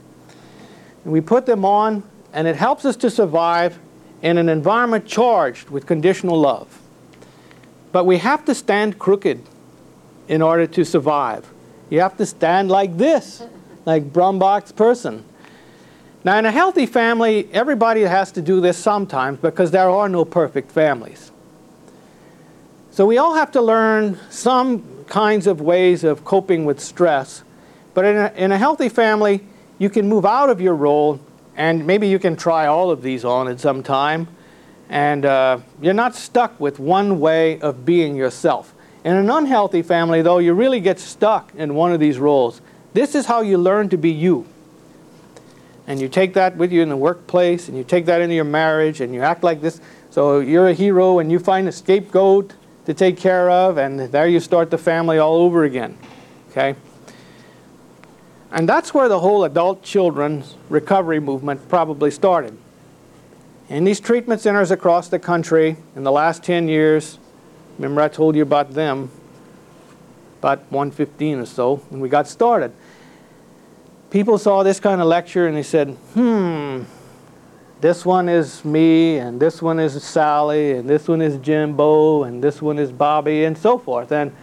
And 1.04 1.14
we 1.14 1.22
put 1.22 1.46
them 1.46 1.64
on, 1.64 2.04
and 2.34 2.48
it 2.48 2.58
helps 2.58 2.84
us 2.84 2.98
to 2.98 3.10
survive 3.10 3.80
in 4.22 4.38
an 4.38 4.50
environment 4.50 5.08
charged 5.08 5.70
with 5.70 5.86
conditional 5.86 6.40
love. 6.40 6.81
But 7.92 8.06
we 8.06 8.18
have 8.20 8.46
to 8.46 8.56
stand 8.56 9.00
crooked 9.00 9.42
in 10.28 10.42
order 10.42 10.68
to 10.68 10.86
survive. 10.86 11.50
You 11.90 12.00
have 12.00 12.18
to 12.18 12.26
stand 12.26 12.70
like 12.70 12.98
this, 12.98 13.44
like 13.86 14.14
Brombach's 14.14 14.72
person. 14.72 15.26
Now, 16.24 16.38
in 16.38 16.46
a 16.46 16.52
healthy 16.52 16.86
family, 16.86 17.50
everybody 17.52 18.02
has 18.02 18.32
to 18.34 18.42
do 18.42 18.62
this 18.62 18.78
sometimes 18.78 19.40
because 19.40 19.72
there 19.72 19.90
are 19.90 20.08
no 20.08 20.24
perfect 20.24 20.72
families. 20.72 21.32
So 22.92 23.06
we 23.06 23.18
all 23.18 23.36
have 23.36 23.52
to 23.54 23.62
learn 23.62 24.20
some 24.30 25.06
kinds 25.08 25.48
of 25.48 25.62
ways 25.62 26.04
of 26.04 26.24
coping 26.24 26.64
with 26.64 26.80
stress. 26.80 27.44
But 27.94 28.06
in 28.06 28.18
a, 28.18 28.34
in 28.36 28.52
a 28.52 28.58
healthy 28.58 28.90
family, 28.90 29.44
you 29.80 29.90
can 29.90 30.08
move 30.08 30.26
out 30.26 30.50
of 30.50 30.62
your 30.62 30.76
role, 30.76 31.20
and 31.56 31.88
maybe 31.88 32.08
you 32.08 32.20
can 32.20 32.36
try 32.36 32.68
all 32.68 32.92
of 32.92 33.02
these 33.02 33.26
on 33.26 33.48
at 33.48 33.60
some 33.60 33.82
time. 33.82 34.28
And 34.92 35.26
uh, 35.26 35.60
you're 35.82 35.96
not 35.96 36.14
stuck 36.14 36.60
with 36.60 36.78
one 36.78 37.20
way 37.20 37.60
of 37.62 37.84
being 37.84 38.16
yourself. 38.16 38.76
In 39.04 39.16
an 39.16 39.32
unhealthy 39.32 39.82
family, 39.82 40.22
though, 40.22 40.38
you 40.38 40.54
really 40.54 40.80
get 40.80 41.00
stuck 41.00 41.52
in 41.56 41.74
one 41.74 41.92
of 41.92 42.00
these 42.00 42.20
roles. 42.20 42.62
This 42.94 43.16
is 43.16 43.26
how 43.26 43.42
you 43.42 43.58
learn 43.58 43.90
to 43.90 43.98
be 43.98 44.12
you 44.12 44.46
and 45.88 46.00
you 46.00 46.08
take 46.08 46.34
that 46.36 46.56
with 46.56 46.72
you 46.72 46.82
in 46.82 46.88
the 46.88 46.96
workplace, 46.96 47.68
and 47.68 47.78
you 47.78 47.84
take 47.84 48.06
that 48.06 48.22
into 48.22 48.34
your 48.36 48.46
marriage, 48.46 49.02
and 49.02 49.14
you 49.14 49.22
act 49.22 49.44
like 49.44 49.60
this. 49.60 49.82
So 50.10 50.40
you're 50.40 50.70
a 50.70 50.74
hero, 50.74 51.20
and 51.20 51.32
you 51.32 51.40
find 51.40 51.68
a 51.68 51.72
scapegoat 51.72 52.54
to 52.86 52.94
take 52.94 53.18
care 53.18 53.50
of, 53.50 53.78
and 53.78 54.00
there 54.00 54.28
you 54.28 54.40
start 54.40 54.70
the 54.70 54.78
family 54.78 55.18
all 55.18 55.36
over 55.36 55.64
again. 55.64 55.98
Okay? 56.50 56.76
And 58.52 58.70
that's 58.70 58.94
where 58.94 59.10
the 59.10 59.20
whole 59.20 59.44
adult 59.44 59.84
children's 59.84 60.56
recovery 60.70 61.20
movement 61.20 61.68
probably 61.68 62.12
started. 62.12 62.58
In 63.72 63.84
these 63.84 64.00
treatment 64.00 64.42
centers 64.42 64.70
across 64.70 65.08
the 65.08 65.18
country 65.18 65.78
in 65.96 66.04
the 66.04 66.12
last 66.12 66.44
10 66.44 66.68
years, 66.68 67.18
remember 67.78 68.02
I 68.02 68.10
told 68.10 68.36
you 68.36 68.44
about 68.44 68.74
them, 68.74 69.10
about 70.40 70.60
115 70.72 71.40
or 71.40 71.46
so 71.46 71.78
when 71.90 72.02
we 72.02 72.10
got 72.10 72.28
started 72.28 72.74
people 74.12 74.38
saw 74.38 74.62
this 74.62 74.80
kind 74.80 75.02
of 75.02 75.08
lecture 75.08 75.48
and 75.48 75.58
they 75.58 75.64
said, 75.64 75.88
hmm, 76.14 76.84
this 77.80 78.06
one 78.06 78.30
is 78.30 78.64
me, 78.64 79.18
and 79.18 79.40
this 79.40 79.60
one 79.60 79.80
is 79.80 80.04
Sally, 80.04 80.74
and 80.74 80.88
this 80.88 81.08
one 81.08 81.22
is 81.22 81.38
Jimbo, 81.38 82.24
and 82.24 82.44
this 82.44 82.62
one 82.62 82.78
is 82.78 82.92
Bobby, 82.92 83.46
and 83.46 83.58
so 83.58 83.80
forth. 83.80 84.12
And 84.12 84.36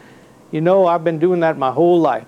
you 0.50 0.60
know, 0.60 0.86
I've 0.86 1.04
been 1.04 1.20
doing 1.20 1.40
that 1.40 1.56
my 1.56 1.70
whole 1.70 2.00
life. 2.00 2.26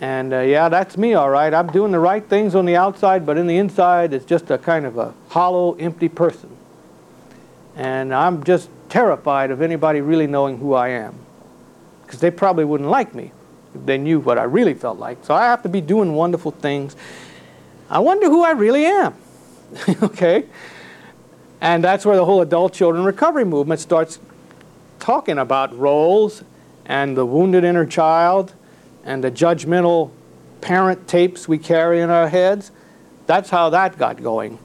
And 0.00 0.32
uh, 0.32 0.40
yeah, 0.40 0.70
that's 0.70 0.96
me, 0.96 1.12
all 1.12 1.28
right. 1.28 1.52
I'm 1.52 1.66
doing 1.66 1.92
the 1.92 1.98
right 1.98 2.26
things 2.26 2.54
on 2.54 2.64
the 2.64 2.74
outside, 2.74 3.26
but 3.26 3.36
in 3.36 3.46
the 3.46 3.58
inside, 3.58 4.14
it's 4.14 4.24
just 4.24 4.50
a 4.50 4.56
kind 4.56 4.86
of 4.86 4.96
a 4.96 5.12
hollow, 5.28 5.74
empty 5.74 6.08
person. 6.08 6.56
And 7.76 8.14
I'm 8.14 8.42
just 8.42 8.70
terrified 8.88 9.50
of 9.50 9.60
anybody 9.60 10.00
really 10.00 10.26
knowing 10.26 10.58
who 10.58 10.72
I 10.72 10.88
am. 10.88 11.14
Because 12.02 12.20
they 12.20 12.30
probably 12.30 12.64
wouldn't 12.64 12.88
like 12.88 13.14
me 13.14 13.30
if 13.74 13.84
they 13.84 13.98
knew 13.98 14.20
what 14.20 14.38
I 14.38 14.44
really 14.44 14.74
felt 14.74 14.98
like. 14.98 15.22
So 15.24 15.34
I 15.34 15.44
have 15.44 15.62
to 15.62 15.68
be 15.68 15.82
doing 15.82 16.14
wonderful 16.14 16.50
things. 16.50 16.96
I 17.90 17.98
wonder 17.98 18.26
who 18.26 18.42
I 18.42 18.52
really 18.52 18.86
am. 18.86 19.14
okay? 20.02 20.46
And 21.60 21.84
that's 21.84 22.06
where 22.06 22.16
the 22.16 22.24
whole 22.24 22.40
adult 22.40 22.72
children 22.72 23.04
recovery 23.04 23.44
movement 23.44 23.80
starts 23.80 24.18
talking 24.98 25.38
about 25.38 25.76
roles 25.78 26.42
and 26.86 27.16
the 27.16 27.26
wounded 27.26 27.64
inner 27.64 27.84
child 27.84 28.54
and 29.04 29.24
the 29.24 29.30
judgmental 29.30 30.10
parent 30.60 31.08
tapes 31.08 31.48
we 31.48 31.58
carry 31.58 32.00
in 32.00 32.10
our 32.10 32.28
heads. 32.28 32.70
That's 33.26 33.50
how 33.50 33.70
that 33.70 33.98
got 33.98 34.22
going. 34.22 34.58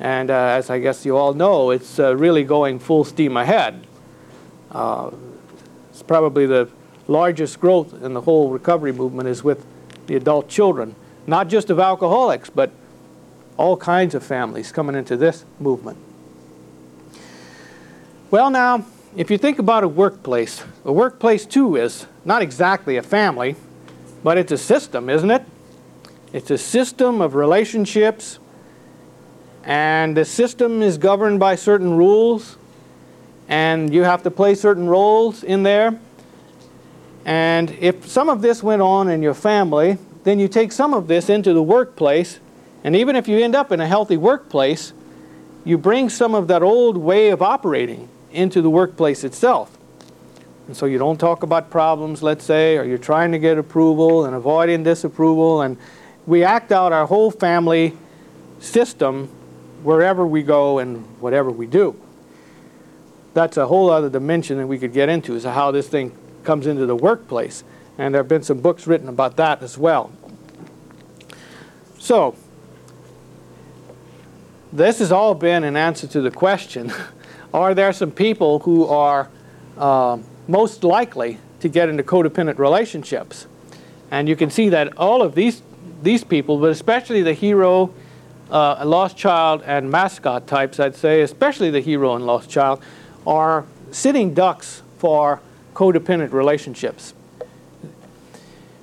And 0.00 0.30
uh, 0.30 0.34
as 0.34 0.70
I 0.70 0.78
guess 0.78 1.04
you 1.04 1.16
all 1.16 1.34
know, 1.34 1.70
it's 1.70 1.98
uh, 1.98 2.16
really 2.16 2.44
going 2.44 2.78
full 2.78 3.04
steam 3.04 3.36
ahead. 3.36 3.86
Uh, 4.70 5.10
it's 5.90 6.02
probably 6.02 6.46
the 6.46 6.68
largest 7.06 7.60
growth 7.60 8.02
in 8.02 8.12
the 8.12 8.20
whole 8.22 8.50
recovery 8.50 8.92
movement 8.92 9.28
is 9.28 9.44
with 9.44 9.64
the 10.06 10.16
adult 10.16 10.48
children, 10.48 10.94
not 11.26 11.48
just 11.48 11.70
of 11.70 11.78
alcoholics, 11.78 12.50
but 12.50 12.70
all 13.56 13.76
kinds 13.76 14.14
of 14.14 14.24
families 14.24 14.72
coming 14.72 14.96
into 14.96 15.16
this 15.16 15.44
movement. 15.60 15.98
Well, 18.30 18.50
now, 18.50 18.84
if 19.16 19.30
you 19.30 19.38
think 19.38 19.60
about 19.60 19.84
a 19.84 19.88
workplace, 19.88 20.64
a 20.84 20.92
workplace 20.92 21.46
too 21.46 21.76
is 21.76 22.06
not 22.24 22.42
exactly 22.42 22.96
a 22.96 23.02
family, 23.02 23.54
but 24.24 24.38
it's 24.38 24.50
a 24.50 24.58
system, 24.58 25.08
isn't 25.08 25.30
it? 25.30 25.44
It's 26.32 26.50
a 26.50 26.58
system 26.58 27.20
of 27.20 27.36
relationships, 27.36 28.40
and 29.62 30.16
the 30.16 30.24
system 30.24 30.82
is 30.82 30.98
governed 30.98 31.38
by 31.38 31.54
certain 31.54 31.96
rules, 31.96 32.56
and 33.48 33.94
you 33.94 34.02
have 34.02 34.24
to 34.24 34.30
play 34.32 34.56
certain 34.56 34.88
roles 34.88 35.44
in 35.44 35.62
there. 35.62 36.00
And 37.24 37.70
if 37.72 38.08
some 38.08 38.28
of 38.28 38.42
this 38.42 38.62
went 38.62 38.82
on 38.82 39.08
in 39.08 39.22
your 39.22 39.34
family, 39.34 39.98
then 40.24 40.38
you 40.38 40.48
take 40.48 40.72
some 40.72 40.94
of 40.94 41.06
this 41.06 41.28
into 41.28 41.52
the 41.52 41.62
workplace. 41.62 42.40
And 42.82 42.96
even 42.96 43.16
if 43.16 43.28
you 43.28 43.38
end 43.38 43.54
up 43.54 43.70
in 43.72 43.80
a 43.80 43.86
healthy 43.86 44.16
workplace, 44.16 44.92
you 45.64 45.78
bring 45.78 46.08
some 46.08 46.34
of 46.34 46.48
that 46.48 46.62
old 46.62 46.96
way 46.96 47.28
of 47.28 47.42
operating 47.42 48.08
into 48.32 48.60
the 48.60 48.70
workplace 48.70 49.22
itself. 49.22 49.78
And 50.66 50.76
so 50.76 50.86
you 50.86 50.98
don't 50.98 51.18
talk 51.18 51.42
about 51.42 51.70
problems, 51.70 52.22
let's 52.22 52.44
say, 52.44 52.78
or 52.78 52.84
you're 52.84 52.96
trying 52.96 53.32
to 53.32 53.38
get 53.38 53.58
approval 53.58 54.24
and 54.24 54.34
avoiding 54.34 54.82
disapproval. 54.82 55.62
And 55.62 55.76
we 56.26 56.42
act 56.42 56.72
out 56.72 56.92
our 56.92 57.06
whole 57.06 57.30
family 57.30 57.96
system 58.60 59.28
wherever 59.82 60.26
we 60.26 60.42
go 60.42 60.78
and 60.78 61.04
whatever 61.20 61.50
we 61.50 61.66
do. 61.66 62.00
That's 63.34 63.56
a 63.56 63.66
whole 63.66 63.90
other 63.90 64.08
dimension 64.08 64.58
that 64.58 64.66
we 64.66 64.78
could 64.78 64.92
get 64.92 65.08
into, 65.08 65.34
is 65.34 65.44
how 65.44 65.70
this 65.70 65.88
thing 65.88 66.16
comes 66.44 66.66
into 66.66 66.86
the 66.86 66.96
workplace. 66.96 67.62
And 67.98 68.14
there 68.14 68.20
have 68.20 68.28
been 68.28 68.42
some 68.42 68.60
books 68.60 68.86
written 68.86 69.08
about 69.08 69.36
that 69.36 69.62
as 69.62 69.76
well. 69.76 70.12
So, 71.98 72.36
this 74.72 74.98
has 74.98 75.12
all 75.12 75.34
been 75.34 75.62
an 75.62 75.76
answer 75.76 76.06
to 76.08 76.20
the 76.20 76.30
question 76.30 76.92
Are 77.54 77.74
there 77.74 77.92
some 77.92 78.10
people 78.10 78.58
who 78.60 78.86
are 78.86 79.30
uh, 79.78 80.18
most 80.48 80.84
likely 80.84 81.38
to 81.60 81.68
get 81.68 81.88
into 81.88 82.02
codependent 82.02 82.58
relationships? 82.58 83.46
And 84.10 84.28
you 84.28 84.36
can 84.36 84.50
see 84.50 84.68
that 84.68 84.96
all 84.96 85.22
of 85.22 85.34
these, 85.34 85.62
these 86.02 86.24
people, 86.24 86.58
but 86.58 86.70
especially 86.70 87.22
the 87.22 87.32
hero, 87.32 87.92
uh, 88.50 88.84
lost 88.84 89.16
child, 89.16 89.62
and 89.66 89.90
mascot 89.90 90.46
types, 90.46 90.78
I'd 90.78 90.94
say, 90.94 91.22
especially 91.22 91.70
the 91.70 91.80
hero 91.80 92.14
and 92.14 92.26
lost 92.26 92.50
child, 92.50 92.82
are 93.26 93.64
sitting 93.90 94.34
ducks 94.34 94.82
for 94.98 95.40
codependent 95.74 96.32
relationships. 96.32 97.14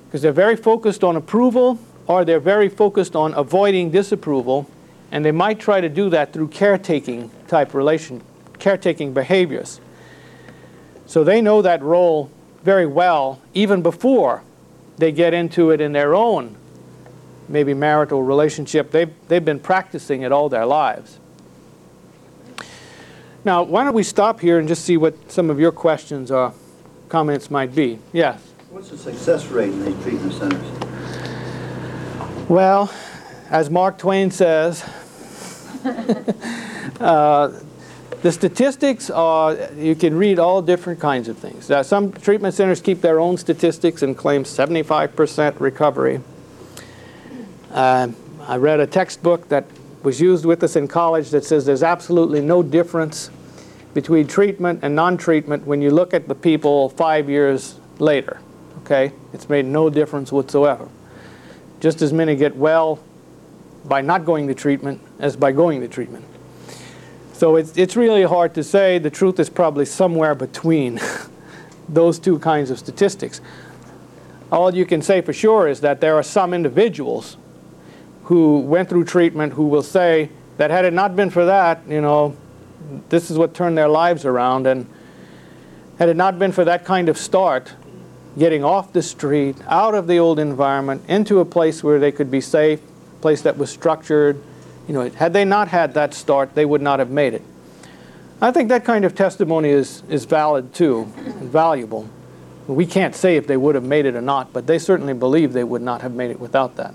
Because 0.06 0.22
they're 0.22 0.32
very 0.32 0.56
focused 0.56 1.02
on 1.02 1.16
approval 1.16 1.78
or 2.06 2.24
they're 2.24 2.40
very 2.40 2.68
focused 2.68 3.16
on 3.16 3.32
avoiding 3.34 3.90
disapproval, 3.90 4.68
and 5.10 5.24
they 5.24 5.32
might 5.32 5.58
try 5.60 5.80
to 5.80 5.88
do 5.88 6.10
that 6.10 6.32
through 6.32 6.48
caretaking 6.48 7.30
type 7.48 7.74
relation, 7.74 8.20
caretaking 8.58 9.14
behaviors. 9.14 9.80
So 11.12 11.24
they 11.24 11.42
know 11.42 11.60
that 11.60 11.82
role 11.82 12.30
very 12.62 12.86
well 12.86 13.38
even 13.52 13.82
before 13.82 14.42
they 14.96 15.12
get 15.12 15.34
into 15.34 15.70
it 15.70 15.78
in 15.78 15.92
their 15.92 16.14
own 16.14 16.56
maybe 17.50 17.74
marital 17.74 18.22
relationship. 18.22 18.92
They've, 18.92 19.12
they've 19.28 19.44
been 19.44 19.60
practicing 19.60 20.22
it 20.22 20.32
all 20.32 20.48
their 20.48 20.64
lives. 20.64 21.18
Now, 23.44 23.62
why 23.62 23.84
don't 23.84 23.92
we 23.92 24.04
stop 24.04 24.40
here 24.40 24.58
and 24.58 24.66
just 24.66 24.86
see 24.86 24.96
what 24.96 25.30
some 25.30 25.50
of 25.50 25.60
your 25.60 25.70
questions 25.70 26.30
or 26.30 26.54
comments 27.10 27.50
might 27.50 27.74
be. 27.74 27.98
Yes? 28.14 28.40
What's 28.70 28.88
the 28.88 28.96
success 28.96 29.44
rate 29.48 29.68
in 29.68 29.84
these 29.84 30.02
treatment 30.02 30.32
centers? 30.32 32.48
Well, 32.48 32.90
as 33.50 33.68
Mark 33.68 33.98
Twain 33.98 34.30
says, 34.30 34.82
uh, 37.00 37.52
the 38.22 38.30
statistics 38.30 39.10
are, 39.10 39.56
you 39.76 39.96
can 39.96 40.16
read 40.16 40.38
all 40.38 40.62
different 40.62 41.00
kinds 41.00 41.28
of 41.28 41.36
things. 41.36 41.70
Uh, 41.70 41.82
some 41.82 42.12
treatment 42.12 42.54
centers 42.54 42.80
keep 42.80 43.00
their 43.00 43.18
own 43.18 43.36
statistics 43.36 44.02
and 44.02 44.16
claim 44.16 44.44
75% 44.44 45.58
recovery. 45.58 46.20
Uh, 47.72 48.08
I 48.46 48.56
read 48.56 48.78
a 48.78 48.86
textbook 48.86 49.48
that 49.48 49.64
was 50.04 50.20
used 50.20 50.44
with 50.44 50.62
us 50.62 50.76
in 50.76 50.86
college 50.86 51.30
that 51.30 51.44
says 51.44 51.66
there's 51.66 51.82
absolutely 51.82 52.40
no 52.40 52.62
difference 52.62 53.30
between 53.92 54.26
treatment 54.26 54.80
and 54.82 54.94
non-treatment 54.94 55.66
when 55.66 55.82
you 55.82 55.90
look 55.90 56.14
at 56.14 56.28
the 56.28 56.34
people 56.34 56.90
five 56.90 57.28
years 57.28 57.78
later. 57.98 58.40
Okay? 58.78 59.12
It's 59.32 59.48
made 59.48 59.64
no 59.64 59.90
difference 59.90 60.30
whatsoever. 60.30 60.88
Just 61.80 62.02
as 62.02 62.12
many 62.12 62.36
get 62.36 62.54
well 62.54 63.00
by 63.84 64.00
not 64.00 64.24
going 64.24 64.46
to 64.46 64.54
treatment 64.54 65.00
as 65.18 65.36
by 65.36 65.50
going 65.50 65.80
to 65.80 65.88
treatment. 65.88 66.24
So 67.32 67.56
it's, 67.56 67.76
it's 67.76 67.96
really 67.96 68.22
hard 68.22 68.54
to 68.54 68.62
say. 68.62 68.98
The 68.98 69.10
truth 69.10 69.40
is 69.40 69.50
probably 69.50 69.84
somewhere 69.84 70.34
between 70.34 71.00
those 71.88 72.18
two 72.18 72.38
kinds 72.38 72.70
of 72.70 72.78
statistics. 72.78 73.40
All 74.50 74.74
you 74.74 74.84
can 74.84 75.02
say 75.02 75.22
for 75.22 75.32
sure 75.32 75.66
is 75.66 75.80
that 75.80 76.00
there 76.00 76.14
are 76.14 76.22
some 76.22 76.52
individuals 76.52 77.36
who 78.24 78.60
went 78.60 78.88
through 78.88 79.04
treatment 79.04 79.54
who 79.54 79.66
will 79.66 79.82
say 79.82 80.30
that 80.58 80.70
had 80.70 80.84
it 80.84 80.92
not 80.92 81.16
been 81.16 81.30
for 81.30 81.46
that, 81.46 81.80
you 81.88 82.00
know, 82.00 82.36
this 83.08 83.30
is 83.30 83.38
what 83.38 83.54
turned 83.54 83.76
their 83.76 83.88
lives 83.88 84.24
around. 84.24 84.66
And 84.66 84.86
had 85.98 86.08
it 86.08 86.16
not 86.16 86.38
been 86.38 86.52
for 86.52 86.64
that 86.64 86.84
kind 86.84 87.08
of 87.08 87.16
start, 87.16 87.72
getting 88.38 88.64
off 88.64 88.92
the 88.92 89.02
street, 89.02 89.56
out 89.66 89.94
of 89.94 90.06
the 90.06 90.18
old 90.18 90.38
environment, 90.38 91.02
into 91.08 91.40
a 91.40 91.44
place 91.44 91.82
where 91.82 91.98
they 91.98 92.12
could 92.12 92.30
be 92.30 92.40
safe, 92.40 92.80
a 92.80 93.20
place 93.20 93.42
that 93.42 93.58
was 93.58 93.70
structured, 93.70 94.42
you 94.88 94.94
know, 94.94 95.08
had 95.10 95.32
they 95.32 95.44
not 95.44 95.68
had 95.68 95.94
that 95.94 96.14
start, 96.14 96.54
they 96.54 96.64
would 96.64 96.82
not 96.82 96.98
have 96.98 97.10
made 97.10 97.34
it. 97.34 97.42
I 98.40 98.50
think 98.50 98.68
that 98.70 98.84
kind 98.84 99.04
of 99.04 99.14
testimony 99.14 99.68
is, 99.68 100.02
is 100.08 100.24
valid 100.24 100.74
too, 100.74 101.12
and 101.16 101.48
valuable. 101.48 102.08
We 102.66 102.86
can't 102.86 103.14
say 103.14 103.36
if 103.36 103.46
they 103.46 103.56
would 103.56 103.74
have 103.74 103.84
made 103.84 104.06
it 104.06 104.16
or 104.16 104.20
not, 104.20 104.52
but 104.52 104.66
they 104.66 104.78
certainly 104.78 105.14
believe 105.14 105.52
they 105.52 105.64
would 105.64 105.82
not 105.82 106.02
have 106.02 106.14
made 106.14 106.30
it 106.30 106.40
without 106.40 106.76
that. 106.76 106.94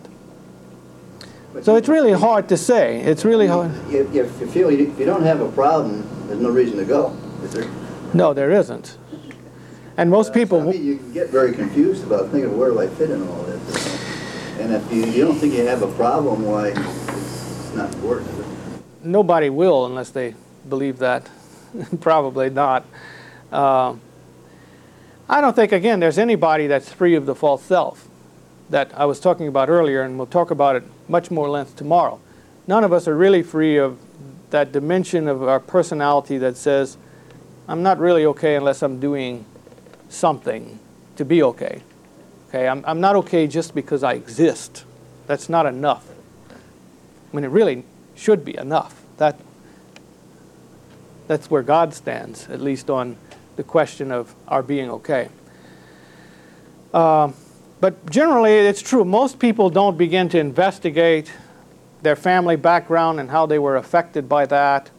So 1.62 1.76
it's 1.76 1.88
really 1.88 2.12
hard 2.12 2.50
to 2.50 2.58
say. 2.58 3.00
It's 3.00 3.26
really 3.26 3.48
hard. 3.48 3.72
If, 3.90 4.14
if 4.14 4.42
you 4.42 4.48
feel 4.48 4.72
you, 4.72 4.92
if 4.92 5.00
you 5.00 5.06
don't 5.06 5.24
have 5.24 5.42
a 5.42 5.50
problem, 5.52 6.08
there's 6.28 6.40
no 6.40 6.50
reason 6.50 6.78
to 6.78 6.86
go. 6.86 7.16
Is 7.44 7.54
there? 7.54 7.70
No, 8.14 8.34
there 8.34 8.52
isn't. 8.52 8.98
And 9.96 10.10
most 10.12 10.34
people. 10.34 10.62
I 10.62 10.72
mean, 10.72 10.86
you 10.86 10.98
can 10.98 11.14
get 11.14 11.30
very 11.30 11.54
confused 11.54 12.04
about 12.04 12.30
thinking, 12.30 12.56
where 12.58 12.70
do 12.70 12.80
I 12.80 12.88
fit 12.88 13.10
in 13.10 13.28
all 13.28 13.44
this? 13.44 14.60
And 14.60 14.74
if 14.74 14.92
you, 14.92 15.06
you 15.06 15.26
don't 15.26 15.38
think 15.38 15.54
you 15.54 15.66
have 15.66 15.82
a 15.82 15.92
problem, 15.94 16.44
why 16.44 16.74
not 17.78 17.94
important? 17.94 18.30
Nobody 19.04 19.50
will 19.50 19.86
unless 19.86 20.10
they 20.10 20.36
believe 20.68 20.98
that. 21.00 21.30
Probably 22.02 22.50
not. 22.50 22.86
Uh, 23.52 23.96
I 25.30 25.42
don't 25.42 25.56
think, 25.56 25.72
again, 25.72 26.00
there's 26.00 26.18
anybody 26.18 26.68
that's 26.68 26.92
free 26.92 27.16
of 27.16 27.26
the 27.26 27.36
false 27.36 27.64
self 27.64 28.08
that 28.70 28.92
I 28.98 29.06
was 29.06 29.20
talking 29.20 29.48
about 29.48 29.70
earlier, 29.70 30.02
and 30.02 30.18
we'll 30.18 30.28
talk 30.28 30.52
about 30.52 30.76
it 30.76 30.84
much 31.08 31.32
more 31.32 31.50
length 31.50 31.76
tomorrow. 31.76 32.20
None 32.66 32.84
of 32.84 32.92
us 32.92 33.08
are 33.08 33.16
really 33.16 33.44
free 33.44 33.78
of 33.78 34.00
that 34.50 34.72
dimension 34.72 35.28
of 35.28 35.44
our 35.44 35.60
personality 35.60 36.38
that 36.40 36.58
says, 36.58 36.98
I'm 37.68 37.84
not 37.84 38.00
really 38.00 38.26
okay 38.26 38.56
unless 38.56 38.82
I'm 38.82 39.00
doing 39.00 39.46
something 40.10 40.80
to 41.18 41.26
be 41.26 41.44
okay. 41.44 41.82
Okay, 42.50 42.68
I'm, 42.68 42.84
I'm 42.86 43.02
not 43.02 43.16
okay 43.18 43.48
just 43.48 43.76
because 43.76 44.04
I 44.04 44.14
exist. 44.14 44.86
That's 45.28 45.50
not 45.50 45.66
enough. 45.66 46.06
Mean, 47.34 47.44
it 47.44 47.50
really 47.50 47.84
should 48.16 48.44
be 48.44 48.58
enough. 48.58 49.04
That, 49.18 49.40
that's 51.28 51.52
where 51.52 51.62
God 51.62 51.94
stands, 51.94 52.50
at 52.50 52.62
least 52.62 52.90
on 52.90 53.18
the 53.58 53.64
question 53.64 54.12
of 54.12 54.34
our 54.48 54.64
being 54.64 54.90
okay. 54.90 55.30
Uh, 56.94 57.32
but 57.80 58.10
generally, 58.10 58.54
it's 58.54 58.82
true. 58.82 59.04
Most 59.06 59.40
people 59.40 59.70
don't 59.70 59.98
begin 59.98 60.30
to 60.30 60.40
investigate 60.40 61.32
their 62.02 62.16
family 62.16 62.56
background 62.56 63.20
and 63.20 63.30
how 63.30 63.46
they 63.46 63.60
were 63.60 63.76
affected 63.76 64.30
by 64.30 64.46
that, 64.46 64.90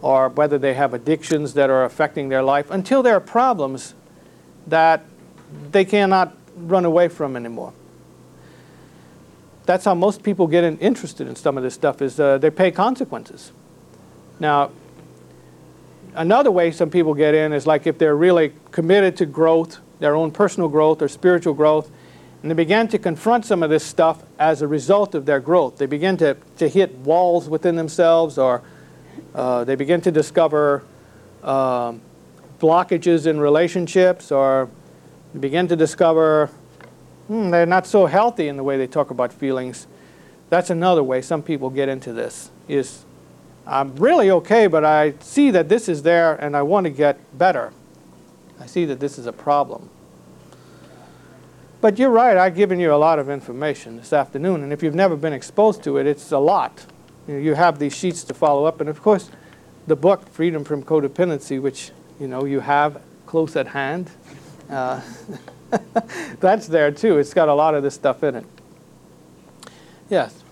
or 0.00 0.28
whether 0.28 0.58
they 0.58 0.74
have 0.74 0.94
addictions 0.94 1.54
that 1.54 1.70
are 1.70 1.84
affecting 1.84 2.28
their 2.28 2.42
life, 2.42 2.70
until 2.70 3.02
there 3.02 3.16
are 3.16 3.20
problems 3.20 3.94
that 4.66 5.04
they 5.70 5.84
cannot 5.84 6.36
run 6.56 6.84
away 6.84 7.08
from 7.08 7.36
anymore. 7.36 7.72
That's 9.66 9.84
how 9.84 9.94
most 9.94 10.22
people 10.22 10.46
get 10.46 10.64
in, 10.64 10.78
interested 10.78 11.26
in 11.26 11.36
some 11.36 11.56
of 11.56 11.62
this 11.62 11.74
stuff 11.74 12.02
is 12.02 12.20
uh, 12.20 12.38
they 12.38 12.50
pay 12.50 12.70
consequences. 12.70 13.52
Now, 14.38 14.70
another 16.14 16.50
way 16.50 16.70
some 16.70 16.90
people 16.90 17.14
get 17.14 17.34
in 17.34 17.52
is 17.52 17.66
like 17.66 17.86
if 17.86 17.98
they're 17.98 18.16
really 18.16 18.52
committed 18.70 19.16
to 19.18 19.26
growth, 19.26 19.78
their 20.00 20.14
own 20.14 20.30
personal 20.30 20.68
growth 20.68 21.00
or 21.00 21.08
spiritual 21.08 21.54
growth, 21.54 21.90
and 22.42 22.50
they 22.50 22.54
began 22.54 22.88
to 22.88 22.98
confront 22.98 23.46
some 23.46 23.62
of 23.62 23.70
this 23.70 23.84
stuff 23.84 24.22
as 24.38 24.60
a 24.60 24.68
result 24.68 25.14
of 25.14 25.24
their 25.24 25.40
growth. 25.40 25.78
They 25.78 25.86
begin 25.86 26.18
to, 26.18 26.36
to 26.58 26.68
hit 26.68 26.94
walls 26.96 27.48
within 27.48 27.76
themselves 27.76 28.36
or 28.36 28.62
uh, 29.34 29.64
they 29.64 29.76
begin 29.76 30.02
to 30.02 30.12
discover 30.12 30.84
um, 31.42 32.02
blockages 32.60 33.26
in 33.26 33.40
relationships 33.40 34.30
or 34.30 34.68
begin 35.38 35.68
to 35.68 35.76
discover 35.76 36.50
hmm, 37.28 37.50
they're 37.50 37.66
not 37.66 37.86
so 37.86 38.06
healthy 38.06 38.48
in 38.48 38.56
the 38.56 38.62
way 38.62 38.76
they 38.76 38.86
talk 38.86 39.10
about 39.10 39.32
feelings. 39.32 39.86
That's 40.50 40.70
another 40.70 41.02
way 41.02 41.22
some 41.22 41.42
people 41.42 41.70
get 41.70 41.88
into 41.88 42.12
this 42.12 42.50
is 42.68 43.04
I'm 43.66 43.96
really 43.96 44.30
okay, 44.30 44.66
but 44.66 44.84
I 44.84 45.14
see 45.20 45.50
that 45.50 45.68
this 45.68 45.88
is 45.88 46.02
there 46.02 46.34
and 46.34 46.56
I 46.56 46.62
want 46.62 46.84
to 46.84 46.90
get 46.90 47.18
better. 47.36 47.72
I 48.60 48.66
see 48.66 48.84
that 48.86 49.00
this 49.00 49.18
is 49.18 49.26
a 49.26 49.32
problem. 49.32 49.88
But 51.80 51.98
you're 51.98 52.10
right, 52.10 52.36
I've 52.36 52.54
given 52.54 52.80
you 52.80 52.94
a 52.94 52.96
lot 52.96 53.18
of 53.18 53.28
information 53.28 53.96
this 53.98 54.12
afternoon, 54.12 54.62
and 54.62 54.72
if 54.72 54.82
you've 54.82 54.94
never 54.94 55.16
been 55.16 55.34
exposed 55.34 55.82
to 55.84 55.98
it, 55.98 56.06
it's 56.06 56.32
a 56.32 56.38
lot. 56.38 56.86
You, 57.28 57.34
know, 57.34 57.40
you 57.40 57.54
have 57.54 57.78
these 57.78 57.94
sheets 57.94 58.24
to 58.24 58.34
follow 58.34 58.64
up, 58.64 58.80
and 58.80 58.88
of 58.88 59.02
course, 59.02 59.30
the 59.86 59.96
book, 59.96 60.26
Freedom 60.30 60.64
from 60.64 60.82
Codependency, 60.82 61.60
which 61.60 61.90
you 62.18 62.26
know 62.26 62.46
you 62.46 62.60
have 62.60 63.02
close 63.26 63.54
at 63.54 63.66
hand, 63.66 64.10
uh, 64.70 65.02
that's 66.40 66.66
there 66.68 66.90
too. 66.90 67.18
It's 67.18 67.34
got 67.34 67.48
a 67.48 67.54
lot 67.54 67.74
of 67.74 67.82
this 67.82 67.94
stuff 67.94 68.22
in 68.22 68.36
it. 68.36 68.44
Yes? 70.08 70.42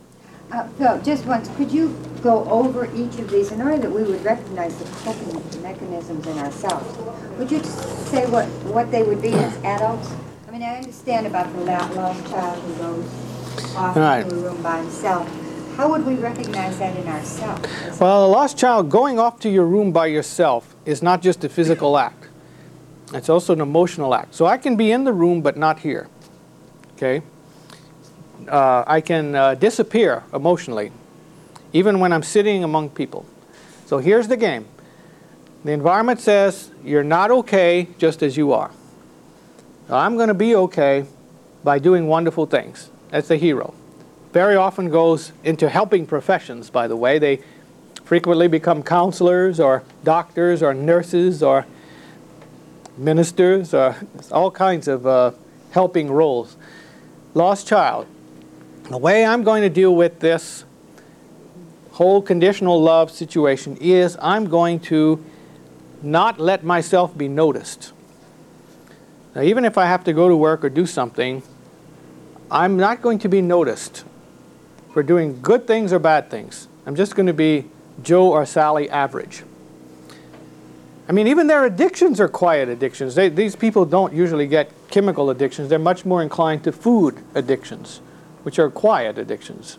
Uh, 0.51 0.67
Phil, 0.79 1.01
just 1.03 1.25
once, 1.25 1.49
could 1.57 1.71
you 1.73 1.97
go 2.23 2.45
over 2.51 2.85
each 2.95 3.19
of 3.19 3.31
these 3.31 3.53
in 3.53 3.63
order 3.63 3.79
that 3.79 3.91
we 3.91 4.03
would 4.03 4.23
recognize 4.25 4.77
the 4.77 4.85
coping 4.97 5.63
mechanisms 5.63 6.27
in 6.27 6.39
ourselves? 6.39 6.99
Would 7.39 7.51
you 7.51 7.63
say 7.63 8.27
what, 8.31 8.47
what 8.75 8.91
they 8.91 9.03
would 9.03 9.23
be 9.23 9.33
as 9.33 9.57
adults? 9.65 10.11
I 10.47 10.51
mean, 10.51 10.63
I 10.63 10.77
understand 10.77 11.27
about 11.27 11.53
the 11.55 11.61
lost 11.63 12.29
child 12.31 12.63
who 12.63 12.75
goes 12.75 13.75
off 13.77 13.97
Right. 13.97 14.25
into 14.25 14.37
a 14.37 14.39
room 14.39 14.63
by 14.63 14.79
himself. 14.79 15.29
How 15.77 15.89
would 15.89 16.05
we 16.05 16.17
recognize 16.17 16.79
that 16.79 16.95
in 16.99 17.09
ourselves? 17.09 17.99
Well, 17.99 18.27
a 18.27 18.29
lost 18.29 18.59
child 18.59 18.91
going 18.91 19.19
off 19.19 19.41
to 19.41 19.49
your 19.49 19.65
room 19.65 19.91
by 19.91 20.07
yourself 20.07 20.77
is 20.85 21.03
not 21.03 21.23
just 21.23 21.45
a 21.45 21.49
physical 21.49 21.97
act. 21.97 22.22
It's 23.15 23.29
also 23.29 23.53
an 23.53 23.61
emotional 23.61 24.15
act. 24.15 24.35
So 24.35 24.47
I 24.47 24.57
can 24.57 24.77
be 24.77 24.91
in 24.91 25.05
the 25.05 25.13
room 25.13 25.43
but 25.43 25.57
not 25.57 25.81
here. 25.81 26.09
Okay? 26.97 27.23
Uh, 28.49 28.85
I 28.87 29.01
can 29.01 29.35
uh, 29.35 29.55
disappear 29.55 30.25
emotionally, 30.33 30.93
even 31.73 32.01
when 32.01 32.13
I'm 32.13 32.23
sitting 32.23 32.65
among 32.65 32.91
people. 32.91 33.27
So 33.87 33.99
here's 33.99 34.29
the 34.29 34.37
game. 34.37 34.67
The 35.65 35.73
environment 35.73 36.21
says 36.21 36.71
you're 36.85 37.05
not 37.05 37.31
okay 37.31 37.89
just 37.99 38.23
as 38.23 38.37
you 38.37 38.53
are. 38.53 38.71
I'm 39.89 40.17
going 40.17 40.29
to 40.29 40.35
be 40.35 40.57
okay 40.57 41.05
by 41.63 41.79
doing 41.79 42.07
wonderful 42.07 42.47
things. 42.47 42.91
That's 43.11 43.29
the 43.29 43.37
hero. 43.37 43.75
Very 44.33 44.57
often 44.57 44.89
goes 44.89 45.33
into 45.45 45.69
helping 45.69 46.07
professions, 46.07 46.71
by 46.71 46.89
the 46.89 46.97
way. 46.97 47.19
They 47.19 47.41
frequently 48.05 48.49
become 48.49 48.83
counselors 48.83 49.61
or 49.61 49.83
doctors 50.03 50.63
or 50.63 50.73
nurses 50.75 51.43
or 51.43 51.67
ministers 52.97 53.75
or 53.75 53.97
all 54.31 54.51
kinds 54.51 54.89
of 54.89 55.07
uh, 55.07 55.33
helping 55.71 56.11
roles. 56.11 56.57
Lost 57.35 57.67
child. 57.67 58.07
The 58.85 58.99
way 58.99 59.25
I'm 59.25 59.43
going 59.43 59.63
to 59.63 59.71
deal 59.71 59.95
with 59.95 60.21
this 60.21 60.65
whole 61.93 62.23
conditional 62.23 62.81
love 62.81 63.11
situation 63.11 63.77
is 63.81 64.17
I'm 64.21 64.49
going 64.49 64.81
to 64.81 65.25
not 66.03 66.41
let 66.41 66.65
myself 66.65 67.17
be 67.17 67.29
noticed. 67.29 67.93
Now, 69.35 69.43
even 69.43 69.65
if 69.65 69.79
I 69.79 69.87
have 69.87 70.05
to 70.05 70.13
go 70.13 70.29
to 70.29 70.37
work 70.37 70.65
or 70.65 70.69
do 70.69 70.85
something, 70.85 71.43
I'm 72.51 72.77
not 72.77 73.01
going 73.01 73.19
to 73.21 73.29
be 73.29 73.41
noticed 73.41 74.05
for 74.93 75.03
doing 75.03 75.41
good 75.41 75.67
things 75.67 75.93
or 75.93 75.99
bad 75.99 76.31
things. 76.31 76.69
I'm 76.85 76.97
just 76.97 77.15
going 77.15 77.27
to 77.27 77.33
be 77.33 77.67
Joe 78.03 78.31
or 78.31 78.45
Sally 78.45 78.91
average. 78.91 79.45
I 81.13 81.15
mean, 81.15 81.27
even 81.27 81.47
their 81.47 81.67
addictions 81.67 82.21
are 82.21 82.29
quiet 82.29 82.71
addictions. 82.71 83.15
They, 83.15 83.29
these 83.29 83.55
people 83.55 83.85
don't 83.85 84.15
usually 84.15 84.47
get 84.47 84.71
chemical 84.89 85.29
addictions. 85.29 85.69
They're 85.69 85.79
much 85.79 86.07
more 86.07 86.23
inclined 86.23 86.65
to 86.65 86.73
food 86.73 87.23
addictions, 87.35 87.99
which 88.45 88.59
are 88.59 88.71
quiet 88.71 89.19
addictions. 89.19 89.77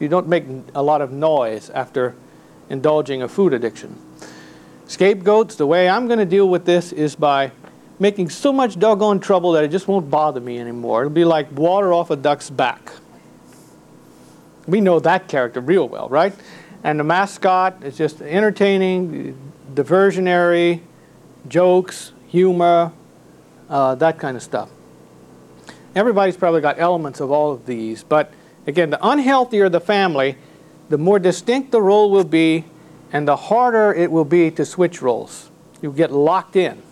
You 0.00 0.08
don't 0.08 0.26
make 0.26 0.42
a 0.74 0.82
lot 0.82 1.00
of 1.00 1.12
noise 1.12 1.70
after 1.70 2.16
indulging 2.68 3.22
a 3.22 3.28
food 3.28 3.52
addiction. 3.52 3.96
Scapegoats, 4.88 5.54
the 5.54 5.64
way 5.64 5.88
I'm 5.88 6.08
going 6.08 6.18
to 6.18 6.24
deal 6.24 6.48
with 6.48 6.64
this 6.64 6.90
is 6.90 7.14
by 7.14 7.52
making 8.00 8.30
so 8.30 8.52
much 8.52 8.76
doggone 8.76 9.20
trouble 9.20 9.52
that 9.52 9.62
it 9.62 9.70
just 9.70 9.86
won't 9.86 10.10
bother 10.10 10.40
me 10.40 10.58
anymore. 10.58 11.02
It'll 11.02 11.12
be 11.12 11.24
like 11.24 11.56
water 11.56 11.92
off 11.92 12.10
a 12.10 12.16
duck's 12.16 12.50
back. 12.50 12.90
We 14.66 14.80
know 14.80 14.98
that 14.98 15.28
character 15.28 15.60
real 15.60 15.88
well, 15.88 16.08
right? 16.08 16.34
And 16.82 16.98
the 16.98 17.04
mascot 17.04 17.84
is 17.84 17.96
just 17.96 18.20
entertaining, 18.20 19.38
diversionary, 19.74 20.80
jokes, 21.48 22.12
humor, 22.28 22.92
uh, 23.68 23.94
that 23.96 24.18
kind 24.18 24.36
of 24.36 24.42
stuff. 24.42 24.70
Everybody's 25.94 26.36
probably 26.36 26.60
got 26.60 26.78
elements 26.78 27.20
of 27.20 27.30
all 27.30 27.52
of 27.52 27.66
these, 27.66 28.02
but 28.02 28.32
again, 28.66 28.90
the 28.90 28.98
unhealthier 28.98 29.70
the 29.70 29.80
family, 29.80 30.36
the 30.88 30.98
more 30.98 31.18
distinct 31.18 31.70
the 31.70 31.80
role 31.80 32.10
will 32.10 32.24
be, 32.24 32.64
and 33.12 33.28
the 33.28 33.36
harder 33.36 33.92
it 33.92 34.10
will 34.10 34.24
be 34.24 34.50
to 34.50 34.64
switch 34.64 35.00
roles. 35.00 35.50
You 35.80 35.92
get 35.92 36.10
locked 36.10 36.56
in. 36.56 36.82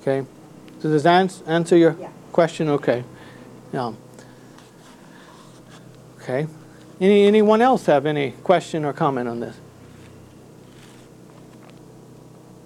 Okay? 0.00 0.26
So 0.80 0.88
does 0.90 1.04
that 1.04 1.20
ans- 1.20 1.42
answer 1.46 1.76
your 1.76 1.96
Yeah. 2.00 2.08
question? 2.32 2.68
Okay. 2.68 3.04
Yeah. 3.72 3.92
Okay. 6.20 6.46
Any, 7.00 7.26
anyone 7.26 7.60
else 7.62 7.86
have 7.86 8.06
any 8.06 8.32
question 8.42 8.84
or 8.84 8.92
comment 8.92 9.28
on 9.28 9.40
this? 9.40 9.56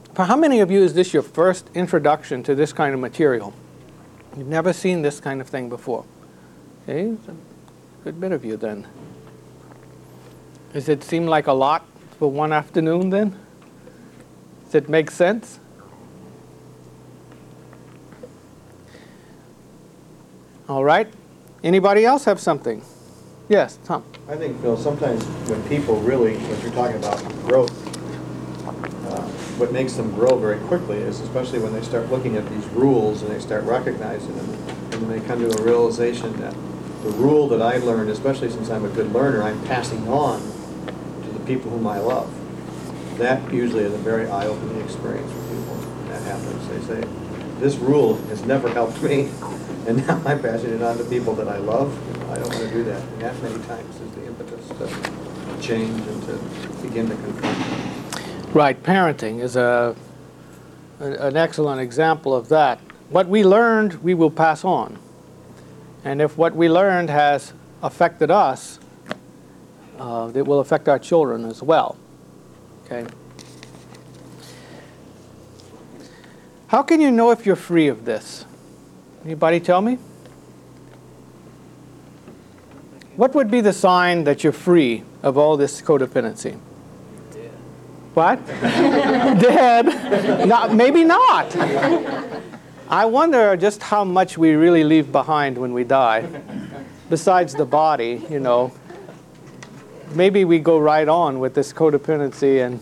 For 0.05 0.08
how 0.25 0.37
many 0.37 0.61
of 0.61 0.71
you 0.71 0.83
is 0.83 0.95
this 0.95 1.15
your 1.15 1.23
first 1.23 1.71
introduction 1.75 2.43
to 2.45 2.55
this 2.55 2.73
kind 2.73 2.95
of 2.95 3.01
material? 3.01 3.55
You've 4.37 4.49
never 4.49 4.73
seen 4.73 5.03
this 5.03 5.21
kind 5.21 5.41
of 5.41 5.49
thing 5.49 5.69
before. 5.69 6.05
Okay, 6.83 7.11
a 7.11 8.05
good 8.05 8.21
bit 8.21 8.33
of 8.33 8.45
you 8.45 8.57
then. 8.57 8.87
Does 10.73 10.89
it 10.89 11.03
seem 11.03 11.27
like 11.27 11.47
a 11.47 11.53
lot 11.53 11.85
for 12.19 12.31
one 12.31 12.53
afternoon 12.53 13.11
then? 13.11 13.39
Does 14.67 14.75
it 14.75 14.89
make 14.89 15.11
sense? 15.11 15.61
All 20.69 20.85
right. 20.85 21.09
Anybody 21.65 22.05
else 22.05 22.25
have 22.25 22.39
something? 22.39 22.83
Yes, 23.49 23.79
Tom. 23.85 24.05
I 24.29 24.37
think, 24.37 24.61
Phil, 24.61 24.77
sometimes 24.77 25.25
when 25.49 25.63
people 25.69 25.97
really, 26.01 26.37
what 26.37 26.63
you're 26.63 26.73
talking 26.73 26.97
about, 26.97 27.19
growth, 27.47 27.88
what 29.59 29.73
makes 29.73 29.95
them 29.95 30.15
grow 30.15 30.39
very 30.39 30.59
quickly 30.67 30.99
is 30.99 31.21
especially 31.21 31.59
when 31.59 31.73
they 31.73 31.83
start 31.83 32.09
looking 32.11 32.37
at 32.37 32.49
these 32.49 32.65
rules 32.69 33.23
and 33.23 33.31
they 33.33 33.41
start 33.41 33.65
recognizing 33.65 34.35
them, 34.37 34.51
and 34.93 34.93
then 34.93 35.09
they 35.09 35.21
come 35.27 35.41
to 35.41 35.51
a 35.59 35.63
realization 35.63 36.33
that 36.41 36.55
the 37.03 37.11
rule 37.11 37.49
that 37.49 37.61
I 37.61 37.79
learned, 37.79 38.11
especially 38.11 38.51
since 38.51 38.71
I'm 38.71 38.85
a 38.85 38.89
good 38.89 39.13
learner, 39.13 39.43
I'm 39.43 39.61
passing 39.67 40.09
on 40.09 40.41
to 41.23 41.29
the 41.31 41.41
people 41.41 41.71
whom 41.71 41.87
I 41.87 41.99
love. 41.99 42.33
That 43.19 43.53
usually 43.53 43.85
is 43.85 43.93
a 43.93 43.99
very 43.99 44.29
eye-opening 44.29 44.81
experience 44.83 45.31
for 45.33 45.41
people. 45.41 45.75
when 45.75 46.09
That 46.09 46.23
happens. 46.23 46.69
They 46.69 46.95
say, 46.95 47.09
this 47.59 47.77
rule 47.77 48.17
has 48.27 48.45
never 48.45 48.69
helped 48.69 49.03
me, 49.03 49.31
and 49.89 50.07
now 50.07 50.23
I'm 50.25 50.41
passing 50.41 50.71
it 50.71 50.83
on 50.83 50.99
to 50.99 51.05
people 51.05 51.35
that 51.35 51.49
I 51.49 51.59
love. 51.59 51.93
I 52.31 52.35
don't 52.35 52.49
want 52.49 52.63
to 52.63 52.71
do 52.71 52.85
that. 52.85 53.03
And 53.03 53.23
that 53.23 53.43
many 53.43 53.59
times 53.65 54.01
is 54.01 54.11
the 54.13 54.27
impetus 54.27 54.69
to 54.69 55.61
change 55.61 56.01
and 56.07 56.23
to 56.25 56.83
begin 56.83 57.09
to 57.09 57.17
confront. 57.17 57.98
Right, 58.55 58.83
parenting 58.83 59.41
is 59.41 59.57
a, 59.57 59.95
an 61.01 61.37
excellent 61.37 61.83
example 61.83 62.35
of 62.35 62.49
that. 62.49 62.81
What 63.11 63.29
we 63.29 63.45
learned, 63.45 64.03
we 64.03 64.15
will 64.15 64.31
pass 64.31 64.65
on. 64.65 64.99
And 66.03 66.23
if 66.23 66.39
what 66.39 66.57
we 66.57 66.71
learned 66.71 67.11
has 67.11 67.53
affected 67.83 68.31
us, 68.31 68.81
uh, 69.99 70.33
it 70.35 70.47
will 70.47 70.61
affect 70.61 70.89
our 70.89 70.99
children 70.99 71.45
as 71.45 71.63
well. 71.63 71.99
Okay? 72.87 73.07
How 76.69 76.83
can 76.83 77.03
you 77.03 77.11
know 77.11 77.31
if 77.31 77.45
you're 77.45 77.55
free 77.55 77.89
of 77.89 78.07
this? 78.07 78.47
Anybody 79.25 79.61
tell 79.61 79.83
me? 79.83 79.99
What 83.17 83.35
would 83.35 83.51
be 83.51 83.61
the 83.61 83.75
sign 83.75 84.25
that 84.25 84.43
you're 84.43 84.53
free 84.55 85.03
of 85.23 85.37
all 85.37 85.59
this 85.59 85.83
codependency? 85.83 86.59
What? 88.19 88.45
Dead? 88.49 89.87
Not, 90.49 90.75
maybe 90.75 91.05
not. 91.05 91.55
I 92.89 93.05
wonder 93.05 93.57
just 93.57 93.81
how 93.81 94.03
much 94.03 94.37
we 94.37 94.55
really 94.55 94.83
leave 94.83 95.13
behind 95.13 95.57
when 95.57 95.73
we 95.73 95.85
die. 95.85 96.27
Besides 97.09 97.55
the 97.55 97.65
body, 97.65 98.27
you 98.29 98.41
know. 98.41 98.73
Maybe 100.17 100.45
we 100.45 100.59
go 100.59 100.81
right 100.81 101.07
on 101.07 101.39
with 101.39 101.55
this 101.55 101.73
codependency 101.73 102.67
and 102.67 102.81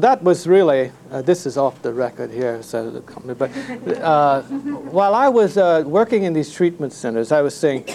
that 0.00 0.22
was 0.22 0.46
really, 0.46 0.92
uh, 1.10 1.20
this 1.22 1.44
is 1.44 1.56
off 1.56 1.82
the 1.82 1.92
record 1.92 2.30
here, 2.30 2.62
so, 2.62 3.02
but 3.36 3.50
uh, 3.98 4.42
while 4.42 5.16
I 5.16 5.26
was 5.26 5.56
uh, 5.56 5.82
working 5.84 6.22
in 6.22 6.34
these 6.34 6.52
treatment 6.52 6.92
centers, 6.92 7.32
I 7.32 7.42
was 7.42 7.56
saying, 7.56 7.88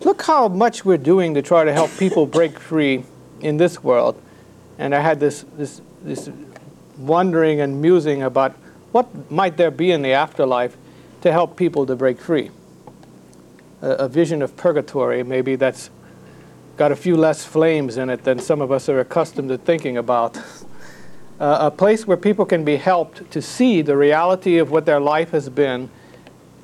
look 0.00 0.20
how 0.20 0.48
much 0.48 0.84
we're 0.84 0.98
doing 0.98 1.32
to 1.32 1.40
try 1.40 1.64
to 1.64 1.72
help 1.72 1.90
people 1.96 2.26
break 2.26 2.58
free 2.58 3.04
in 3.40 3.56
this 3.56 3.82
world. 3.82 4.20
And 4.78 4.94
I 4.94 5.00
had 5.00 5.20
this, 5.20 5.44
this, 5.56 5.80
this 6.02 6.30
wondering 6.98 7.60
and 7.60 7.80
musing 7.80 8.22
about 8.22 8.52
what 8.92 9.30
might 9.30 9.56
there 9.56 9.70
be 9.70 9.90
in 9.90 10.02
the 10.02 10.12
afterlife 10.12 10.76
to 11.22 11.32
help 11.32 11.56
people 11.56 11.86
to 11.86 11.96
break 11.96 12.20
free. 12.20 12.50
A, 13.82 13.90
a 13.90 14.08
vision 14.08 14.42
of 14.42 14.56
purgatory, 14.56 15.22
maybe 15.22 15.56
that's 15.56 15.90
got 16.76 16.92
a 16.92 16.96
few 16.96 17.16
less 17.16 17.44
flames 17.44 17.96
in 17.96 18.10
it 18.10 18.24
than 18.24 18.38
some 18.38 18.60
of 18.60 18.70
us 18.70 18.88
are 18.88 19.00
accustomed 19.00 19.48
to 19.48 19.58
thinking 19.58 19.96
about. 19.96 20.36
Uh, 21.38 21.58
a 21.60 21.70
place 21.70 22.06
where 22.06 22.16
people 22.16 22.46
can 22.46 22.64
be 22.64 22.76
helped 22.76 23.30
to 23.30 23.42
see 23.42 23.82
the 23.82 23.96
reality 23.96 24.56
of 24.58 24.70
what 24.70 24.86
their 24.86 25.00
life 25.00 25.30
has 25.30 25.48
been 25.48 25.90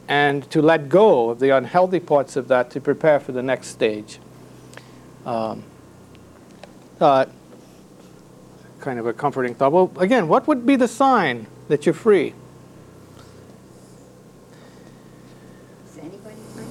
and 0.08 0.50
to 0.50 0.62
let 0.62 0.88
go 0.88 1.30
of 1.30 1.38
the 1.40 1.50
unhealthy 1.50 2.00
parts 2.00 2.36
of 2.36 2.48
that 2.48 2.70
to 2.70 2.80
prepare 2.80 3.20
for 3.20 3.32
the 3.32 3.42
next 3.42 3.68
stage. 3.68 4.18
Um, 5.24 5.62
uh, 7.00 7.26
kind 8.82 8.98
of 8.98 9.06
a 9.06 9.12
comforting 9.12 9.54
thought. 9.54 9.72
Well, 9.72 9.90
again, 9.96 10.28
what 10.28 10.46
would 10.46 10.66
be 10.66 10.76
the 10.76 10.88
sign 10.88 11.46
that 11.68 11.86
you're 11.86 11.94
free? 11.94 12.34
Is 15.88 15.98
anybody 15.98 16.36
free? 16.52 16.64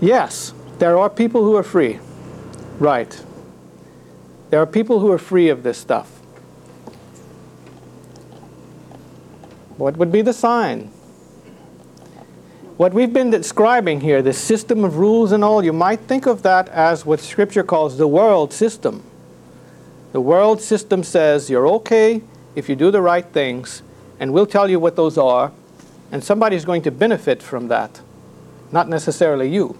Yes, 0.00 0.52
there 0.78 0.96
are 0.98 1.10
people 1.10 1.42
who 1.42 1.56
are 1.56 1.62
free. 1.62 1.98
Right. 2.78 3.20
There 4.50 4.60
are 4.60 4.66
people 4.66 5.00
who 5.00 5.10
are 5.10 5.18
free 5.18 5.48
of 5.48 5.62
this 5.62 5.78
stuff. 5.78 6.10
What 9.76 9.96
would 9.96 10.12
be 10.12 10.22
the 10.22 10.32
sign? 10.32 10.90
What 12.76 12.92
we've 12.92 13.12
been 13.12 13.30
describing 13.30 14.00
here, 14.00 14.20
this 14.20 14.38
system 14.38 14.84
of 14.84 14.98
rules 14.98 15.32
and 15.32 15.42
all, 15.42 15.64
you 15.64 15.72
might 15.72 16.00
think 16.00 16.26
of 16.26 16.42
that 16.42 16.68
as 16.68 17.06
what 17.06 17.20
Scripture 17.20 17.62
calls 17.62 17.96
the 17.96 18.08
world 18.08 18.52
system. 18.52 19.02
The 20.14 20.20
world 20.20 20.62
system 20.62 21.02
says 21.02 21.50
you're 21.50 21.66
okay 21.82 22.22
if 22.54 22.68
you 22.68 22.76
do 22.76 22.92
the 22.92 23.02
right 23.02 23.26
things, 23.26 23.82
and 24.20 24.32
we'll 24.32 24.46
tell 24.46 24.70
you 24.70 24.78
what 24.78 24.94
those 24.94 25.18
are, 25.18 25.50
and 26.12 26.22
somebody's 26.22 26.64
going 26.64 26.82
to 26.82 26.92
benefit 26.92 27.42
from 27.42 27.66
that, 27.66 28.00
not 28.70 28.88
necessarily 28.88 29.48
you. 29.48 29.76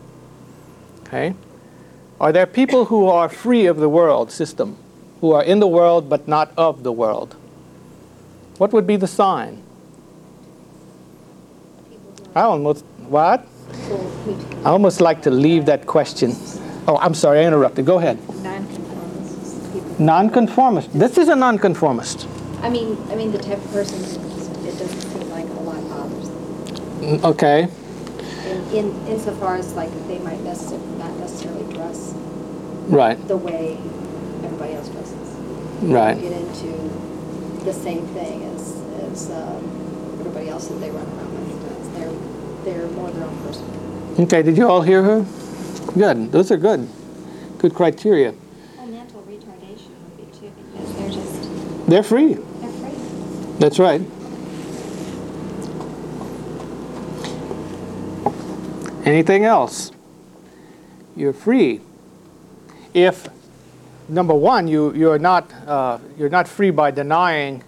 Okay? 1.02 1.34
Are 2.20 2.32
there 2.32 2.46
people 2.46 2.86
who 2.86 3.06
are 3.06 3.28
free 3.28 3.66
of 3.66 3.76
the 3.76 3.88
world 3.88 4.32
system, 4.32 4.76
who 5.20 5.30
are 5.30 5.44
in 5.44 5.60
the 5.60 5.68
world 5.68 6.08
but 6.08 6.26
not 6.26 6.50
of 6.56 6.82
the 6.82 6.90
world? 6.90 7.36
What 8.58 8.72
would 8.72 8.88
be 8.88 8.96
the 8.96 9.06
sign? 9.06 9.62
I 12.34 12.40
almost, 12.40 12.84
what? 13.06 13.46
I 14.64 14.70
almost 14.70 15.00
like 15.00 15.22
to 15.22 15.30
leave 15.30 15.66
that 15.66 15.86
question. 15.86 16.32
Oh, 16.88 16.96
I'm 16.96 17.14
sorry, 17.14 17.38
I 17.38 17.44
interrupted. 17.44 17.86
Go 17.86 18.00
ahead. 18.00 18.18
Nonconformist. 19.98 20.92
This 20.98 21.18
is 21.18 21.28
a 21.28 21.36
nonconformist. 21.36 22.26
I 22.62 22.68
mean, 22.68 22.96
I 23.10 23.14
mean 23.14 23.30
the 23.32 23.38
type 23.38 23.58
of 23.58 23.70
person 23.72 23.98
who 23.98 24.66
it 24.68 24.78
doesn't 24.78 24.88
seem 25.00 25.30
like 25.30 25.46
a 25.46 25.60
lot 25.60 25.88
bothers 25.88 26.28
them. 26.28 27.00
Mm, 27.00 27.24
Okay. 27.24 27.68
In, 28.50 28.76
in 28.76 29.06
insofar 29.06 29.56
as 29.56 29.72
like 29.74 29.90
they 30.08 30.18
might 30.18 30.40
necessarily, 30.42 30.86
not 30.98 31.12
necessarily 31.18 31.72
dress 31.72 32.12
Right. 32.88 33.16
the 33.28 33.36
way 33.36 33.78
everybody 34.44 34.74
else 34.74 34.88
dresses. 34.88 35.36
Right. 35.82 36.20
Get 36.20 36.32
into 36.32 36.72
the 37.64 37.72
same 37.72 38.06
thing 38.08 38.42
as, 38.54 38.82
as 39.12 39.30
um, 39.30 40.16
everybody 40.20 40.48
else 40.48 40.68
that 40.68 40.74
they 40.80 40.90
run 40.90 41.06
around 41.06 41.48
with 41.48 41.68
does. 41.68 41.88
They're, 42.64 42.74
they're 42.80 42.88
more 42.92 43.10
their 43.10 43.24
own 43.24 43.36
person. 43.44 43.64
Okay, 44.20 44.42
did 44.42 44.56
you 44.58 44.68
all 44.68 44.82
hear 44.82 45.02
her? 45.02 45.24
Good. 45.94 46.32
Those 46.32 46.50
are 46.50 46.56
good. 46.56 46.88
Good 47.58 47.74
criteria. 47.74 48.34
Well, 48.76 48.86
mental 48.86 49.22
retardation 49.22 49.90
would 50.04 50.16
be 50.18 50.38
too, 50.38 50.52
because 50.72 50.90
they're 51.86 52.02
free. 52.02 52.38
That's 53.58 53.78
right. 53.78 54.00
Anything 59.04 59.44
else? 59.44 59.92
You're 61.14 61.32
free. 61.32 61.80
If, 62.94 63.28
number 64.08 64.34
one, 64.34 64.66
you, 64.66 64.94
you're, 64.94 65.18
not, 65.18 65.52
uh, 65.66 65.98
you're 66.16 66.30
not 66.30 66.48
free 66.48 66.70
by 66.70 66.90
denying 66.90 67.62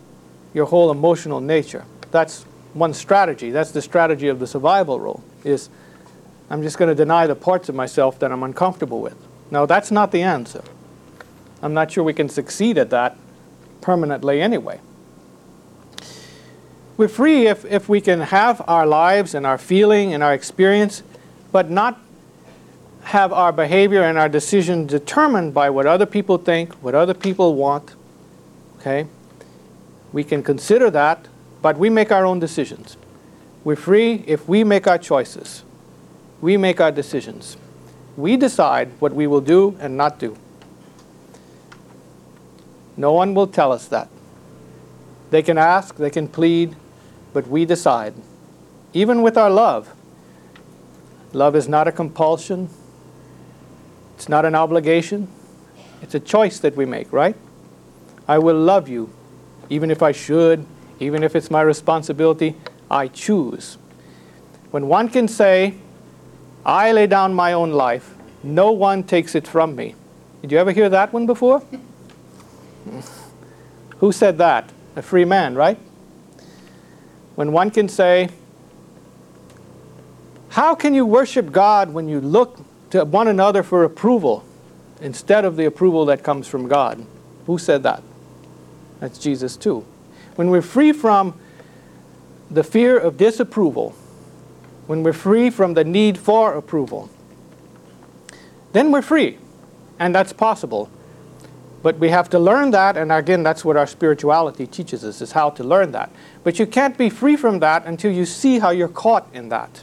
your 0.54 0.66
whole 0.66 0.90
emotional 0.90 1.40
nature. 1.40 1.84
That's 2.10 2.44
one 2.72 2.94
strategy. 2.94 3.50
That's 3.50 3.70
the 3.70 3.82
strategy 3.82 4.28
of 4.28 4.38
the 4.38 4.46
survival 4.46 4.98
role, 4.98 5.22
is 5.44 5.68
I'm 6.48 6.62
just 6.62 6.78
going 6.78 6.88
to 6.88 6.94
deny 6.94 7.26
the 7.26 7.34
parts 7.34 7.68
of 7.68 7.74
myself 7.74 8.18
that 8.20 8.32
I'm 8.32 8.42
uncomfortable 8.42 9.00
with. 9.00 9.16
No, 9.50 9.66
that's 9.66 9.90
not 9.90 10.12
the 10.12 10.22
answer. 10.22 10.62
I'm 11.62 11.74
not 11.74 11.90
sure 11.90 12.02
we 12.02 12.14
can 12.14 12.28
succeed 12.28 12.78
at 12.78 12.90
that 12.90 13.16
permanently 13.80 14.40
anyway. 14.40 14.80
We're 16.96 17.08
free 17.08 17.46
if, 17.46 17.64
if 17.66 17.88
we 17.88 18.00
can 18.00 18.20
have 18.20 18.62
our 18.66 18.86
lives 18.86 19.34
and 19.34 19.44
our 19.44 19.58
feeling 19.58 20.14
and 20.14 20.22
our 20.22 20.32
experience, 20.32 21.02
but 21.52 21.70
not 21.70 22.00
have 23.02 23.32
our 23.32 23.52
behavior 23.52 24.02
and 24.02 24.18
our 24.18 24.28
decision 24.28 24.86
determined 24.86 25.52
by 25.52 25.70
what 25.70 25.86
other 25.86 26.06
people 26.06 26.38
think, 26.38 26.72
what 26.82 26.94
other 26.94 27.14
people 27.14 27.54
want. 27.54 27.94
Okay? 28.78 29.06
We 30.12 30.24
can 30.24 30.42
consider 30.42 30.90
that, 30.90 31.28
but 31.60 31.76
we 31.76 31.90
make 31.90 32.10
our 32.10 32.24
own 32.24 32.38
decisions. 32.38 32.96
We're 33.62 33.76
free 33.76 34.24
if 34.26 34.48
we 34.48 34.64
make 34.64 34.86
our 34.86 34.98
choices. 34.98 35.64
We 36.40 36.56
make 36.56 36.80
our 36.80 36.90
decisions. 36.90 37.56
We 38.16 38.36
decide 38.36 38.90
what 39.00 39.12
we 39.12 39.26
will 39.26 39.40
do 39.40 39.76
and 39.80 39.96
not 39.96 40.18
do. 40.18 40.36
No 42.96 43.12
one 43.12 43.34
will 43.34 43.46
tell 43.46 43.72
us 43.72 43.86
that. 43.88 44.08
They 45.30 45.42
can 45.42 45.58
ask, 45.58 45.96
they 45.96 46.10
can 46.10 46.28
plead, 46.28 46.76
but 47.32 47.46
we 47.48 47.64
decide. 47.64 48.14
Even 48.92 49.22
with 49.22 49.36
our 49.36 49.50
love. 49.50 49.92
Love 51.32 51.54
is 51.54 51.68
not 51.68 51.86
a 51.86 51.92
compulsion, 51.92 52.70
it's 54.14 54.28
not 54.28 54.46
an 54.46 54.54
obligation, 54.54 55.28
it's 56.00 56.14
a 56.14 56.20
choice 56.20 56.58
that 56.60 56.76
we 56.76 56.86
make, 56.86 57.12
right? 57.12 57.36
I 58.26 58.38
will 58.38 58.58
love 58.58 58.88
you, 58.88 59.10
even 59.68 59.90
if 59.90 60.02
I 60.02 60.12
should, 60.12 60.64
even 60.98 61.22
if 61.22 61.36
it's 61.36 61.50
my 61.50 61.60
responsibility, 61.60 62.54
I 62.90 63.08
choose. 63.08 63.76
When 64.70 64.88
one 64.88 65.08
can 65.08 65.28
say, 65.28 65.74
I 66.64 66.92
lay 66.92 67.06
down 67.06 67.34
my 67.34 67.52
own 67.52 67.72
life, 67.72 68.14
no 68.42 68.70
one 68.70 69.02
takes 69.02 69.34
it 69.34 69.46
from 69.46 69.76
me. 69.76 69.94
Did 70.40 70.52
you 70.52 70.58
ever 70.58 70.72
hear 70.72 70.88
that 70.88 71.12
one 71.12 71.26
before? 71.26 71.62
Who 73.98 74.12
said 74.12 74.38
that? 74.38 74.70
A 74.94 75.02
free 75.02 75.24
man, 75.24 75.54
right? 75.54 75.78
When 77.34 77.52
one 77.52 77.70
can 77.70 77.88
say, 77.88 78.30
How 80.50 80.74
can 80.74 80.94
you 80.94 81.04
worship 81.04 81.52
God 81.52 81.92
when 81.92 82.08
you 82.08 82.20
look 82.20 82.60
to 82.90 83.04
one 83.04 83.28
another 83.28 83.62
for 83.62 83.84
approval 83.84 84.44
instead 85.00 85.44
of 85.44 85.56
the 85.56 85.66
approval 85.66 86.06
that 86.06 86.22
comes 86.22 86.48
from 86.48 86.68
God? 86.68 87.04
Who 87.46 87.58
said 87.58 87.82
that? 87.82 88.02
That's 89.00 89.18
Jesus, 89.18 89.56
too. 89.56 89.84
When 90.36 90.50
we're 90.50 90.62
free 90.62 90.92
from 90.92 91.38
the 92.50 92.64
fear 92.64 92.98
of 92.98 93.16
disapproval, 93.16 93.94
when 94.86 95.02
we're 95.02 95.12
free 95.12 95.50
from 95.50 95.74
the 95.74 95.84
need 95.84 96.16
for 96.16 96.54
approval, 96.54 97.10
then 98.72 98.92
we're 98.92 99.02
free. 99.02 99.38
And 99.98 100.14
that's 100.14 100.32
possible. 100.32 100.90
But 101.82 101.98
we 101.98 102.08
have 102.08 102.28
to 102.30 102.38
learn 102.38 102.72
that, 102.72 102.96
and 102.96 103.12
again, 103.12 103.42
that's 103.42 103.64
what 103.64 103.76
our 103.76 103.86
spirituality 103.86 104.66
teaches 104.66 105.04
us, 105.04 105.20
is 105.20 105.32
how 105.32 105.50
to 105.50 105.62
learn 105.62 105.92
that. 105.92 106.10
But 106.42 106.58
you 106.58 106.66
can't 106.66 106.98
be 106.98 107.10
free 107.10 107.36
from 107.36 107.60
that 107.60 107.86
until 107.86 108.10
you 108.10 108.24
see 108.26 108.58
how 108.58 108.70
you're 108.70 108.88
caught 108.88 109.28
in 109.32 109.50
that. 109.50 109.82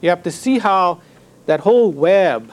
You 0.00 0.08
have 0.08 0.22
to 0.24 0.32
see 0.32 0.58
how 0.58 1.00
that 1.46 1.60
whole 1.60 1.92
web 1.92 2.50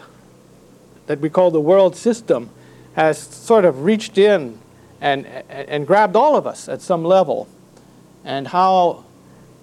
that 1.08 1.20
we 1.20 1.30
call 1.30 1.50
the 1.50 1.62
world 1.62 1.96
system 1.96 2.50
has 2.94 3.18
sort 3.18 3.66
of 3.66 3.84
reached 3.84 4.18
in 4.18 4.60
and, 5.02 5.26
and 5.26 5.88
grabbed 5.88 6.16
all 6.16 6.36
of 6.36 6.46
us 6.46 6.70
at 6.70 6.82
some 6.82 7.04
level, 7.04 7.48
and 8.24 8.50
how 8.50 9.06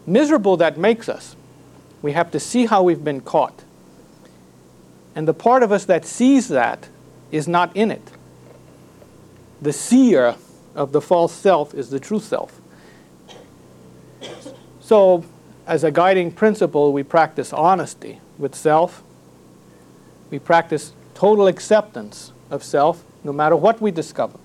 miserable 0.07 0.57
that 0.57 0.78
makes 0.78 1.09
us. 1.09 1.36
We 2.03 2.12
have 2.12 2.30
to 2.32 2.40
see 2.40 2.66
how 2.66 2.82
we've 2.82 3.05
been 3.05 3.20
caught. 3.20 3.62
And 5.14 5.28
the 5.28 5.34
part 5.34 5.62
of 5.62 5.70
us 5.70 5.84
that 5.84 6.05
sees 6.05 6.49
that 6.49 6.88
is 7.30 7.47
not 7.47 7.76
in 7.76 7.90
it. 7.90 8.11
The 9.61 9.72
seer 9.72 10.36
of 10.74 10.92
the 10.92 11.00
false 11.00 11.32
self 11.32 11.74
is 11.74 11.90
the 11.90 12.00
true 12.00 12.20
self. 12.20 12.61
So, 14.80 15.24
as 15.66 15.82
a 15.82 15.90
guiding 15.90 16.30
principle, 16.30 16.92
we 16.92 17.02
practice 17.02 17.52
honesty 17.52 18.20
with 18.38 18.54
self. 18.54 19.02
We 20.30 20.38
practice 20.38 20.92
total 21.14 21.46
acceptance 21.46 22.32
of 22.50 22.62
self, 22.62 23.02
no 23.24 23.32
matter 23.32 23.57
what 23.57 23.80
we 23.80 23.90
discover. 23.90 24.38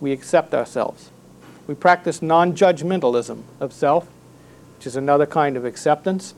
We 0.00 0.12
accept 0.12 0.54
ourselves. 0.54 1.10
We 1.66 1.74
practice 1.74 2.22
non 2.22 2.54
judgmentalism 2.54 3.42
of 3.60 3.72
self, 3.72 4.08
which 4.76 4.86
is 4.86 4.96
another 4.96 5.26
kind 5.26 5.56
of 5.56 5.64
acceptance. 5.64 6.34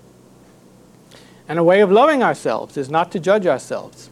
And 1.48 1.58
a 1.58 1.64
way 1.64 1.80
of 1.80 1.90
loving 1.90 2.22
ourselves 2.22 2.76
is 2.76 2.90
not 2.90 3.10
to 3.12 3.20
judge 3.20 3.46
ourselves. 3.46 4.10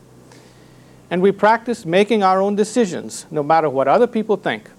And 1.11 1.23
we 1.23 1.33
practice 1.33 1.87
making 1.87 2.23
our 2.23 2.41
own 2.41 2.57
decisions, 2.57 3.27
no 3.31 3.43
matter 3.43 3.71
what 3.71 3.87
other 3.87 4.07
people 4.07 4.37
think. 4.37 4.71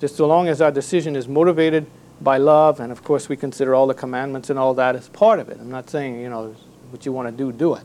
Just 0.00 0.16
so 0.16 0.26
long 0.26 0.48
as 0.48 0.60
our 0.60 0.72
decision 0.72 1.14
is 1.14 1.28
motivated 1.28 1.86
by 2.20 2.38
love, 2.38 2.80
and 2.80 2.90
of 2.90 3.04
course 3.04 3.28
we 3.28 3.36
consider 3.36 3.74
all 3.74 3.86
the 3.86 3.94
commandments 3.94 4.50
and 4.50 4.58
all 4.58 4.74
that 4.74 4.96
as 4.96 5.08
part 5.08 5.38
of 5.38 5.48
it. 5.48 5.58
I'm 5.60 5.70
not 5.70 5.88
saying, 5.88 6.20
you 6.20 6.28
know, 6.28 6.54
what 6.90 7.06
you 7.06 7.12
want 7.12 7.28
to 7.28 7.32
do, 7.32 7.52
do 7.52 7.74
it. 7.74 7.84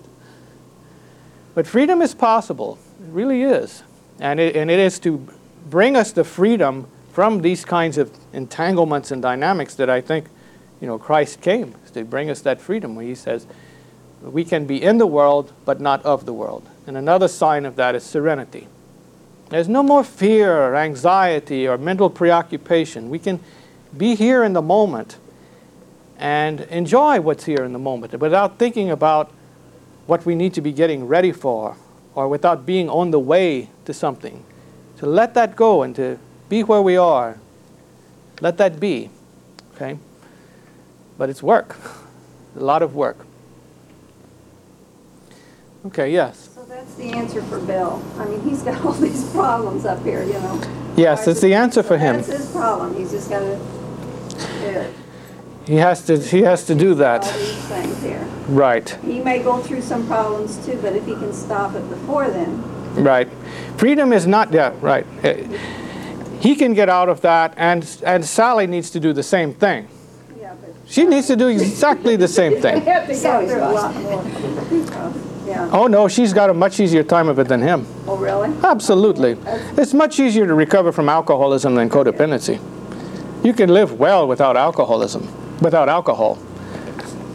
But 1.53 1.67
freedom 1.67 2.01
is 2.01 2.13
possible. 2.13 2.79
It 3.01 3.11
really 3.11 3.43
is. 3.43 3.83
And 4.19 4.39
it, 4.39 4.55
and 4.55 4.69
it 4.69 4.79
is 4.79 4.99
to 4.99 5.27
bring 5.69 5.95
us 5.95 6.11
the 6.11 6.23
freedom 6.23 6.87
from 7.11 7.41
these 7.41 7.65
kinds 7.65 7.97
of 7.97 8.11
entanglements 8.33 9.11
and 9.11 9.21
dynamics 9.21 9.75
that 9.75 9.89
I 9.89 10.01
think, 10.01 10.27
you 10.81 10.87
know, 10.87 10.97
Christ 10.97 11.41
came 11.41 11.75
to 11.93 12.03
bring 12.03 12.29
us 12.29 12.41
that 12.41 12.61
freedom 12.61 12.95
where 12.95 13.05
he 13.05 13.15
says, 13.15 13.45
we 14.21 14.43
can 14.43 14.65
be 14.65 14.81
in 14.81 14.97
the 14.97 15.07
world, 15.07 15.53
but 15.65 15.79
not 15.79 16.03
of 16.05 16.25
the 16.25 16.33
world. 16.33 16.67
And 16.89 16.97
another 16.97 17.27
sign 17.27 17.67
of 17.67 17.75
that 17.75 17.93
is 17.93 18.03
serenity. 18.03 18.67
There's 19.49 19.67
no 19.67 19.83
more 19.83 20.03
fear 20.03 20.51
or 20.51 20.75
anxiety 20.75 21.67
or 21.67 21.77
mental 21.77 22.09
preoccupation. 22.09 23.11
We 23.11 23.19
can 23.19 23.39
be 23.95 24.15
here 24.15 24.43
in 24.43 24.53
the 24.53 24.61
moment 24.63 25.17
and 26.17 26.61
enjoy 26.61 27.21
what's 27.21 27.45
here 27.45 27.63
in 27.63 27.73
the 27.73 27.79
moment 27.79 28.19
without 28.19 28.57
thinking 28.57 28.89
about 28.89 29.31
what 30.07 30.25
we 30.25 30.33
need 30.33 30.55
to 30.55 30.61
be 30.61 30.71
getting 30.71 31.05
ready 31.05 31.31
for 31.31 31.77
or 32.15 32.27
without 32.27 32.65
being 32.65 32.89
on 32.89 33.11
the 33.11 33.19
way 33.19 33.69
to 33.85 33.93
something. 33.93 34.43
To 34.97 35.05
let 35.05 35.35
that 35.35 35.55
go 35.55 35.83
and 35.83 35.95
to 35.95 36.17
be 36.49 36.63
where 36.63 36.81
we 36.81 36.97
are. 36.97 37.37
Let 38.41 38.57
that 38.57 38.79
be. 38.79 39.11
Okay? 39.75 39.99
But 41.19 41.29
it's 41.29 41.43
work. 41.43 41.77
A 42.55 42.59
lot 42.59 42.81
of 42.81 42.95
work. 42.95 43.27
Okay, 45.85 46.11
yes. 46.11 46.48
So 46.69 46.75
that's 46.75 46.93
the 46.95 47.11
answer 47.13 47.41
for 47.41 47.59
Bill. 47.59 47.99
I 48.19 48.25
mean, 48.25 48.41
he's 48.41 48.61
got 48.61 48.85
all 48.85 48.91
these 48.93 49.27
problems 49.31 49.85
up 49.85 50.03
here, 50.03 50.23
you 50.23 50.33
know. 50.33 50.61
Yes, 50.95 51.27
it's 51.27 51.41
the 51.41 51.55
answer 51.55 51.81
for 51.81 51.97
him. 51.97 52.17
That's 52.17 52.27
his 52.27 52.51
problem. 52.51 52.95
He's 52.95 53.09
just 53.09 53.27
got 53.27 53.39
to 53.39 53.57
do 54.59 54.67
it. 54.67 54.93
He 55.65 55.77
has 55.77 56.05
to 56.05 56.19
he 56.19 56.43
has 56.43 56.65
to 56.65 56.75
do 56.75 56.89
All 56.89 56.95
that. 56.97 57.23
these 57.23 57.57
things 57.65 58.03
here. 58.03 58.23
Right. 58.47 58.87
He 59.03 59.19
may 59.19 59.41
go 59.41 59.57
through 59.63 59.81
some 59.81 60.05
problems 60.05 60.63
too, 60.63 60.77
but 60.79 60.95
if 60.95 61.07
he 61.07 61.13
can 61.13 61.33
stop 61.33 61.73
it 61.73 61.89
before 61.89 62.29
then, 62.29 62.61
Right. 62.93 63.27
Freedom 63.77 64.13
is 64.13 64.27
not 64.27 64.53
yeah, 64.53 64.73
right. 64.79 65.07
Uh, 65.23 65.33
He 66.39 66.55
can 66.55 66.75
get 66.75 66.87
out 66.87 67.09
of 67.09 67.21
that 67.21 67.55
and 67.57 67.83
and 68.05 68.23
Sally 68.23 68.67
needs 68.67 68.91
to 68.91 68.99
do 68.99 69.11
the 69.11 69.23
same 69.23 69.55
thing. 69.55 69.87
yeah, 70.39 70.53
but. 70.61 70.69
She 70.85 71.05
needs 71.05 71.25
to 71.27 71.35
do 71.35 71.47
exactly 71.47 72.15
the 72.15 72.27
same 72.27 72.53
We 72.55 72.61
thing. 72.61 72.83
have 75.53 75.65
to 75.65 75.71
go 75.71 75.77
through 75.77 75.79
a 75.79 75.79
lot 75.79 75.79
more. 75.79 75.79
Yeah. 75.79 75.79
Oh 75.79 75.87
no, 75.87 76.07
she's 76.07 76.33
got 76.33 76.49
a 76.49 76.53
much 76.53 76.79
easier 76.79 77.03
time 77.03 77.27
of 77.27 77.39
it 77.39 77.47
than 77.47 77.61
him. 77.61 77.85
Oh, 78.07 78.17
really? 78.17 78.49
Absolutely. 78.63 79.37
It's 79.77 79.93
much 79.93 80.19
easier 80.19 80.45
to 80.47 80.53
recover 80.53 80.91
from 80.91 81.09
alcoholism 81.09 81.75
than 81.75 81.89
codependency. 81.89 82.59
You 83.43 83.53
can 83.53 83.69
live 83.69 83.99
well 83.99 84.27
without 84.27 84.57
alcoholism, 84.57 85.27
without 85.61 85.87
alcohol. 85.87 86.37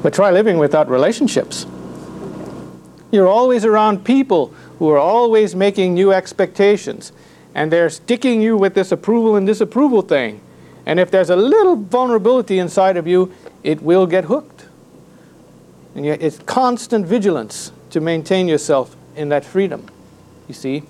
But 0.02 0.12
try 0.12 0.30
living 0.30 0.58
without 0.58 0.90
relationships. 0.90 1.66
You're 3.10 3.28
always 3.28 3.64
around 3.64 4.04
people 4.04 4.52
who 4.78 4.90
are 4.90 4.98
always 4.98 5.54
making 5.54 5.94
new 5.94 6.12
expectations, 6.12 7.12
and 7.54 7.70
they're 7.70 7.88
sticking 7.88 8.42
you 8.42 8.56
with 8.56 8.74
this 8.74 8.92
approval 8.92 9.36
and 9.36 9.46
disapproval 9.46 10.02
thing. 10.02 10.40
And 10.84 11.00
if 11.00 11.10
there's 11.10 11.30
a 11.30 11.36
little 11.36 11.76
vulnerability 11.76 12.58
inside 12.58 12.96
of 12.96 13.06
you, 13.06 13.32
it 13.62 13.80
will 13.80 14.06
get 14.06 14.24
hooked. 14.24 14.66
And 15.94 16.04
yet 16.04 16.20
it's 16.20 16.38
constant 16.40 17.06
vigilance 17.06 17.72
to 17.94 18.00
maintain 18.00 18.48
yourself 18.48 18.96
in 19.14 19.28
that 19.28 19.44
freedom, 19.44 19.88
you 20.48 20.54
see. 20.54 20.82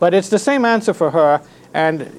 But 0.00 0.12
it's 0.12 0.28
the 0.28 0.40
same 0.40 0.64
answer 0.64 0.92
for 0.92 1.12
her, 1.12 1.40
and 1.72 2.10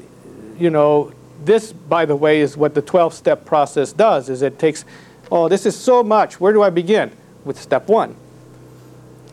you 0.57 0.69
know, 0.69 1.11
this, 1.43 1.73
by 1.73 2.05
the 2.05 2.15
way, 2.15 2.39
is 2.39 2.55
what 2.55 2.73
the 2.73 2.81
12-step 2.81 3.45
process 3.45 3.91
does, 3.91 4.29
is 4.29 4.41
it 4.41 4.57
takes, 4.57 4.85
oh, 5.29 5.49
this 5.49 5.65
is 5.65 5.75
so 5.75 6.03
much, 6.03 6.39
where 6.39 6.53
do 6.53 6.63
I 6.63 6.69
begin? 6.69 7.11
With 7.43 7.59
step 7.59 7.89
one, 7.89 8.15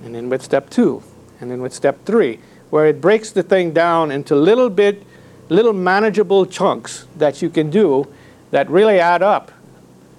and 0.03 0.13
then 0.13 0.29
with 0.29 0.43
step 0.43 0.69
two, 0.71 1.05
and 1.41 1.49
then 1.49 1.63
with 1.63 1.73
step 1.73 2.05
three, 2.05 2.41
where 2.71 2.87
it 2.87 3.01
breaks 3.01 3.31
the 3.31 3.45
thing 3.45 3.73
down 3.73 4.11
into 4.11 4.35
little 4.35 4.69
bit, 4.69 5.05
little 5.51 5.73
manageable 5.73 6.47
chunks 6.47 7.07
that 7.17 7.41
you 7.41 7.49
can 7.49 7.71
do 7.71 8.13
that 8.51 8.69
really 8.69 8.99
add 8.99 9.23
up. 9.23 9.53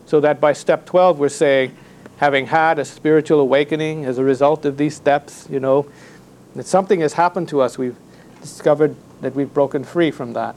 So 0.06 0.22
that 0.22 0.40
by 0.40 0.54
step 0.54 0.86
12, 0.86 1.20
we're 1.20 1.30
saying, 1.30 1.76
having 2.18 2.48
had 2.48 2.80
a 2.80 2.86
spiritual 2.86 3.40
awakening 3.40 4.06
as 4.06 4.18
a 4.18 4.24
result 4.24 4.66
of 4.66 4.78
these 4.78 4.96
steps, 4.96 5.48
you 5.50 5.60
know, 5.60 5.86
that 6.56 6.66
something 6.66 7.02
has 7.02 7.14
happened 7.14 7.50
to 7.50 7.62
us. 7.62 7.78
We've 7.78 7.98
discovered 8.42 8.96
that 9.22 9.36
we've 9.36 9.54
broken 9.54 9.84
free 9.84 10.12
from 10.12 10.34
that. 10.34 10.56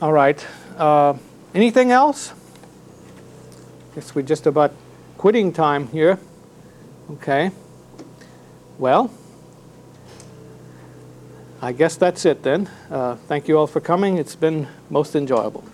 All 0.00 0.12
right. 0.12 0.44
Uh, 0.76 1.14
anything 1.54 1.90
else? 1.90 2.32
Guess 3.94 4.14
we're 4.14 4.22
just 4.22 4.46
about 4.46 4.72
quitting 5.16 5.52
time 5.52 5.88
here. 5.88 6.18
Okay. 7.12 7.50
Well, 8.78 9.10
I 11.60 11.72
guess 11.72 11.94
that's 11.96 12.24
it 12.24 12.42
then. 12.42 12.68
Uh, 12.90 13.14
thank 13.14 13.46
you 13.46 13.56
all 13.56 13.68
for 13.68 13.80
coming. 13.80 14.18
It's 14.18 14.34
been 14.34 14.66
most 14.90 15.14
enjoyable. 15.14 15.64